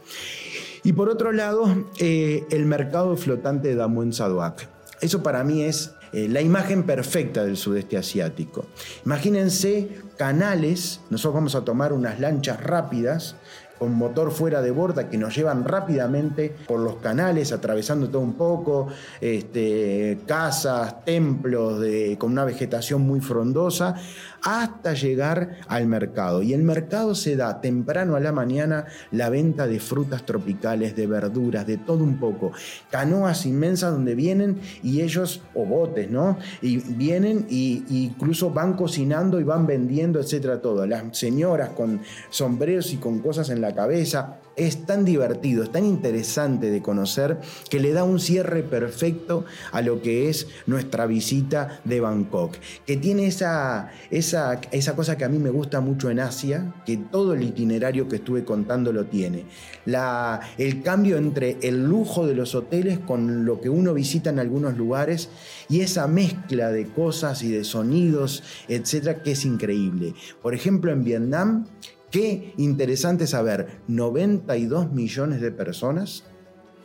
Y 0.84 0.93
por 0.93 1.10
otro 1.10 1.32
lado, 1.32 1.63
eh, 2.00 2.46
el 2.52 2.65
mercado 2.65 3.15
flotante 3.15 3.69
de 3.69 3.76
Damuen 3.76 4.13
Saduak. 4.13 4.67
Eso 5.02 5.24
para 5.24 5.43
mí 5.43 5.63
es 5.63 5.93
eh, 6.13 6.28
la 6.30 6.41
imagen 6.41 6.84
perfecta 6.84 7.43
del 7.43 7.58
sudeste 7.58 7.98
asiático. 7.98 8.65
Imagínense 9.06 9.89
canales, 10.17 11.00
nosotros 11.10 11.34
vamos 11.34 11.56
a 11.56 11.65
tomar 11.65 11.91
unas 11.91 12.19
lanchas 12.19 12.62
rápidas 12.62 13.36
con 13.84 13.96
motor 13.96 14.32
fuera 14.32 14.62
de 14.62 14.72
borda 14.72 15.10
que 15.10 15.17
nos 15.17 15.36
llevan 15.36 15.65
rápidamente 15.65 16.56
por 16.65 16.80
los 16.80 16.96
canales, 16.96 17.52
atravesando 17.52 18.08
todo 18.08 18.22
un 18.22 18.36
poco, 18.36 18.88
este, 19.19 20.19
casas, 20.26 21.04
templos 21.04 21.82
de, 21.82 22.15
con 22.17 22.32
una 22.32 22.46
vegetación 22.46 23.02
muy 23.02 23.19
frondosa, 23.19 23.96
hasta 24.44 24.94
llegar 24.94 25.58
al 25.68 25.88
mercado. 25.88 26.44
Y 26.44 26.54
el 26.54 26.62
mercado 26.62 27.16
se 27.16 27.36
da 27.36 27.62
temprano 27.62 28.16
a 28.16 28.20
la 28.20 28.32
mañana 28.32 28.86
la 29.12 29.30
venta 29.30 29.66
de 29.66 29.80
frutas 29.80 30.24
tropicales, 30.26 30.96
de 30.96 31.08
verduras, 31.08 31.66
de 31.66 31.78
todo 31.78 32.04
un 32.04 32.20
poco. 32.20 32.52
Canoas 32.92 33.46
inmensas 33.46 33.92
donde 33.92 34.14
vienen 34.14 34.60
y 34.84 35.02
ellos, 35.02 35.42
o 35.56 35.66
botes, 35.66 36.12
¿no? 36.12 36.38
Y 36.62 36.78
vienen 36.78 37.48
y, 37.50 37.84
incluso 37.90 38.52
van 38.52 38.74
cocinando 38.74 39.40
y 39.40 39.44
van 39.44 39.66
vendiendo, 39.66 40.20
etcétera, 40.20 40.62
todo. 40.62 40.86
Las 40.86 41.18
señoras 41.18 41.70
con 41.70 42.02
sombreros 42.30 42.94
y 42.94 42.98
con 42.98 43.20
cosas 43.20 43.50
en 43.50 43.62
la 43.62 43.64
la 43.64 43.74
cabeza. 43.74 44.43
Es 44.56 44.86
tan 44.86 45.04
divertido, 45.06 45.63
es 45.63 45.72
tan 45.72 45.86
interesante 45.86 46.70
de 46.70 46.82
conocer 46.82 47.39
que 47.70 47.80
le 47.80 47.92
da 47.92 48.04
un 48.04 48.20
cierre 48.20 48.63
perfecto 48.63 49.46
a 49.72 49.82
lo 49.82 50.02
que 50.02 50.30
es 50.30 50.48
nuestra 50.68 51.06
visita 51.08 51.82
de 51.84 52.00
Bangkok, 52.00 52.56
que 52.86 52.98
tiene 52.98 53.26
esa, 53.26 53.92
esa, 54.12 54.62
esa 54.72 54.96
cosa 54.96 55.18
que 55.18 55.26
a 55.26 55.30
mí 55.30 55.39
me 55.39 55.50
gusta 55.50 55.82
mucho 55.82 56.10
en 56.10 56.20
Asia, 56.20 56.74
que 56.86 56.98
todo 56.98 57.34
el 57.34 57.44
itinerario 57.44 58.08
que 58.08 58.18
estuve 58.18 58.44
contando 58.44 58.94
lo 58.94 59.06
tiene. 59.06 59.46
La, 59.86 60.39
el 60.58 60.84
cambio 60.84 61.18
entre 61.18 61.58
el 61.62 61.84
lujo 61.84 62.28
de 62.28 62.36
los 62.36 62.56
hoteles 62.56 63.00
con 63.00 63.46
lo 63.46 63.60
que 63.60 63.70
uno 63.70 63.94
visita 63.94 64.30
en 64.30 64.39
algunos 64.39 64.78
lugares 64.78 65.30
y 65.70 65.82
esa 65.82 66.08
mezcla 66.08 66.72
de 66.72 66.88
cosas 66.88 67.44
y 67.44 67.52
de 67.52 67.63
sonidos, 67.63 68.44
etcétera, 68.68 69.22
que 69.24 69.32
es 69.32 69.46
increíble. 69.46 70.13
Por 70.42 70.54
ejemplo, 70.54 70.92
en 70.92 71.04
Vietnam, 71.04 71.66
qué 72.13 72.54
interesante 72.58 73.26
saber, 73.26 73.82
92 73.88 74.93
millones 74.93 75.41
de 75.41 75.52
personas 75.52 76.23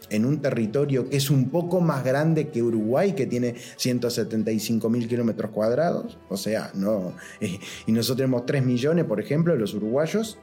en 0.09 0.25
un 0.25 0.41
territorio 0.41 1.11
que 1.11 1.19
es 1.19 1.29
un 1.29 1.51
poco 1.51 1.83
más 1.83 2.03
grande 2.03 2.49
que 2.49 2.63
Uruguay, 2.63 3.13
que 3.13 3.27
tiene 3.27 3.55
175 3.77 4.89
mil 4.89 5.07
kilómetros 5.07 5.51
cuadrados, 5.51 6.19
o 6.31 6.39
sea, 6.39 6.71
no, 6.75 7.13
y 7.87 7.93
nosotros 7.93 8.17
tenemos 8.17 8.47
3 8.47 8.65
millones, 8.65 9.05
por 9.05 9.21
ejemplo, 9.21 9.55
los 9.55 9.75
uruguayos, 9.75 10.39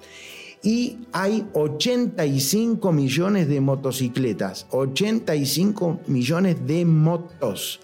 y 0.62 1.00
hay 1.12 1.48
85 1.54 2.92
millones 2.92 3.48
de 3.48 3.62
motocicletas, 3.62 4.68
85 4.70 6.02
millones 6.06 6.58
de 6.68 6.86
motos. 6.86 7.80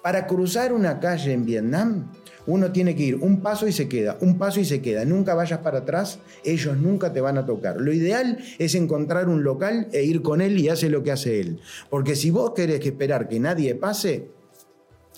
Para 0.00 0.28
cruzar 0.28 0.72
una 0.72 1.00
calle 1.00 1.32
en 1.32 1.44
Vietnam, 1.44 2.12
uno 2.46 2.72
tiene 2.72 2.94
que 2.94 3.02
ir 3.02 3.16
un 3.16 3.40
paso 3.40 3.66
y 3.66 3.72
se 3.72 3.88
queda, 3.88 4.16
un 4.20 4.38
paso 4.38 4.60
y 4.60 4.64
se 4.64 4.80
queda. 4.80 5.04
Nunca 5.04 5.34
vayas 5.34 5.60
para 5.60 5.78
atrás, 5.78 6.20
ellos 6.44 6.76
nunca 6.76 7.12
te 7.12 7.20
van 7.20 7.38
a 7.38 7.46
tocar. 7.46 7.80
Lo 7.80 7.92
ideal 7.92 8.38
es 8.58 8.74
encontrar 8.74 9.28
un 9.28 9.42
local 9.42 9.88
e 9.92 10.04
ir 10.04 10.22
con 10.22 10.40
él 10.40 10.58
y 10.58 10.68
hace 10.68 10.88
lo 10.88 11.02
que 11.02 11.12
hace 11.12 11.40
él. 11.40 11.60
Porque 11.90 12.14
si 12.14 12.30
vos 12.30 12.52
querés 12.54 12.84
esperar 12.84 13.28
que 13.28 13.40
nadie 13.40 13.74
pase, 13.74 14.35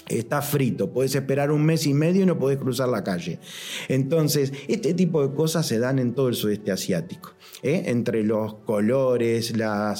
está 0.08 0.42
frito, 0.42 0.90
puedes 0.90 1.14
esperar 1.14 1.50
un 1.50 1.64
mes 1.64 1.86
y 1.86 1.94
medio 1.94 2.22
y 2.22 2.26
no 2.26 2.38
podés 2.38 2.58
cruzar 2.58 2.88
la 2.88 3.04
calle. 3.04 3.38
Entonces, 3.88 4.52
este 4.68 4.94
tipo 4.94 5.26
de 5.26 5.34
cosas 5.34 5.66
se 5.66 5.78
dan 5.78 5.98
en 5.98 6.14
todo 6.14 6.28
el 6.28 6.34
sudeste 6.34 6.72
asiático. 6.72 7.34
¿eh? 7.62 7.84
Entre 7.86 8.22
los 8.22 8.54
colores, 8.54 9.56
la, 9.56 9.96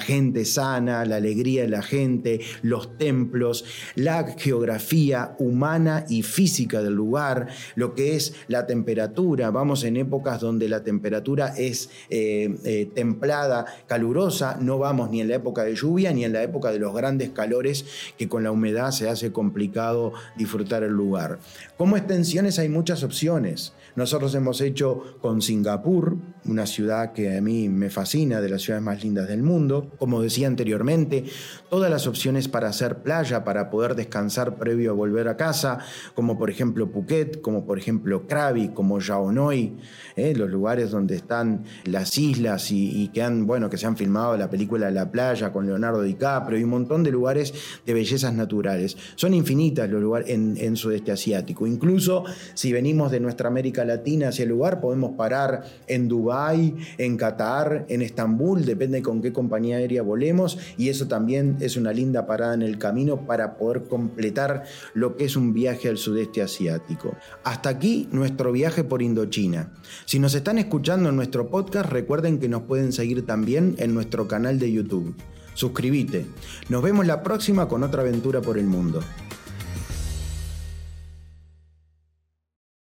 gente 0.00 0.44
sana, 0.44 1.04
la 1.04 1.16
alegría 1.16 1.62
de 1.62 1.68
la 1.68 1.82
gente, 1.82 2.40
los 2.62 2.96
templos, 2.96 3.64
la 3.94 4.34
geografía 4.38 5.34
humana 5.38 6.04
y 6.08 6.22
física 6.22 6.82
del 6.82 6.94
lugar, 6.94 7.48
lo 7.74 7.94
que 7.94 8.16
es 8.16 8.34
la 8.48 8.66
temperatura. 8.66 9.50
Vamos 9.50 9.84
en 9.84 9.96
épocas 9.96 10.40
donde 10.40 10.68
la 10.68 10.82
temperatura 10.82 11.54
es 11.56 11.90
eh, 12.08 12.54
eh, 12.64 12.90
templada, 12.94 13.66
calurosa, 13.86 14.58
no 14.60 14.78
vamos 14.78 15.10
ni 15.10 15.20
en 15.20 15.28
la 15.28 15.36
época 15.36 15.64
de 15.64 15.74
lluvia 15.74 16.12
ni 16.12 16.24
en 16.24 16.32
la 16.32 16.42
época 16.42 16.72
de 16.72 16.78
los 16.78 16.94
grandes 16.94 17.30
calores 17.30 17.84
que 18.16 18.28
con 18.28 18.42
la 18.42 18.50
humedad 18.50 18.90
se 18.90 19.08
hace 19.08 19.19
complicado 19.28 20.12
disfrutar 20.36 20.82
el 20.82 20.92
lugar. 20.92 21.38
Como 21.76 21.96
extensiones 21.96 22.58
hay 22.58 22.68
muchas 22.68 23.02
opciones. 23.02 23.74
Nosotros 23.96 24.34
hemos 24.34 24.60
hecho 24.60 25.18
con 25.20 25.42
Singapur, 25.42 26.16
una 26.44 26.66
ciudad 26.66 27.12
que 27.12 27.36
a 27.36 27.40
mí 27.40 27.68
me 27.68 27.90
fascina, 27.90 28.40
de 28.40 28.48
las 28.48 28.62
ciudades 28.62 28.84
más 28.84 29.02
lindas 29.02 29.28
del 29.28 29.42
mundo. 29.42 29.90
Como 29.98 30.22
decía 30.22 30.46
anteriormente, 30.46 31.24
todas 31.68 31.90
las 31.90 32.06
opciones 32.06 32.48
para 32.48 32.68
hacer 32.68 33.02
playa, 33.02 33.44
para 33.44 33.70
poder 33.70 33.94
descansar 33.94 34.56
previo 34.56 34.92
a 34.92 34.94
volver 34.94 35.28
a 35.28 35.36
casa, 35.36 35.78
como 36.14 36.38
por 36.38 36.50
ejemplo 36.50 36.90
Phuket, 36.90 37.40
como 37.40 37.66
por 37.66 37.78
ejemplo 37.78 38.26
Krabi, 38.26 38.68
como 38.68 39.00
Yao 39.00 39.32
Noi, 39.32 39.76
¿eh? 40.16 40.34
los 40.34 40.50
lugares 40.50 40.90
donde 40.90 41.16
están 41.16 41.64
las 41.84 42.16
islas 42.16 42.70
y, 42.70 43.08
que, 43.08 43.22
han, 43.22 43.46
bueno, 43.46 43.68
que 43.70 43.76
se 43.76 43.86
han 43.86 43.96
filmado 43.96 44.36
la 44.36 44.50
película 44.50 44.90
La 44.90 45.10
playa 45.10 45.52
con 45.52 45.66
Leonardo 45.66 46.02
DiCaprio 46.02 46.58
y 46.58 46.64
un 46.64 46.70
montón 46.70 47.02
de 47.02 47.10
lugares 47.10 47.52
de 47.84 47.94
bellezas 47.94 48.34
naturales. 48.34 48.96
Son 49.14 49.34
infinitas 49.34 49.88
los 49.90 50.02
lugares 50.02 50.30
en, 50.30 50.56
en 50.58 50.76
sudeste 50.76 51.12
asiático. 51.12 51.66
Incluso 51.66 52.24
si 52.54 52.72
venimos 52.72 53.10
de 53.10 53.20
nuestra 53.20 53.48
América 53.48 53.84
Latina 53.84 54.28
hacia 54.28 54.44
el 54.44 54.50
lugar, 54.50 54.80
podemos 54.80 55.12
parar 55.16 55.64
en 55.86 56.08
Dubái, 56.08 56.74
en 56.98 57.16
Qatar, 57.16 57.86
en 57.88 58.02
Estambul, 58.02 58.64
depende 58.64 59.02
con 59.02 59.20
qué 59.20 59.32
compañía 59.32 59.76
aérea 59.76 60.02
volemos, 60.02 60.58
y 60.76 60.88
eso 60.88 61.08
también 61.08 61.56
es 61.60 61.76
una 61.76 61.92
linda 61.92 62.26
parada 62.26 62.54
en 62.54 62.62
el 62.62 62.78
camino 62.78 63.26
para 63.26 63.56
poder 63.56 63.84
completar 63.84 64.64
lo 64.94 65.16
que 65.16 65.24
es 65.24 65.36
un 65.36 65.52
viaje 65.52 65.88
al 65.88 65.98
sudeste 65.98 66.42
asiático. 66.42 67.16
Hasta 67.44 67.68
aquí 67.68 68.08
nuestro 68.12 68.52
viaje 68.52 68.84
por 68.84 69.02
Indochina. 69.02 69.72
Si 70.04 70.18
nos 70.18 70.34
están 70.34 70.58
escuchando 70.58 71.08
en 71.08 71.16
nuestro 71.16 71.50
podcast, 71.50 71.90
recuerden 71.90 72.38
que 72.38 72.48
nos 72.48 72.62
pueden 72.62 72.92
seguir 72.92 73.26
también 73.26 73.74
en 73.78 73.94
nuestro 73.94 74.28
canal 74.28 74.58
de 74.58 74.72
YouTube. 74.72 75.14
Suscríbete. 75.54 76.26
Nos 76.68 76.82
vemos 76.82 77.06
la 77.06 77.22
próxima 77.22 77.68
con 77.68 77.82
otra 77.82 78.02
aventura 78.02 78.40
por 78.40 78.58
el 78.58 78.66
mundo. 78.66 79.02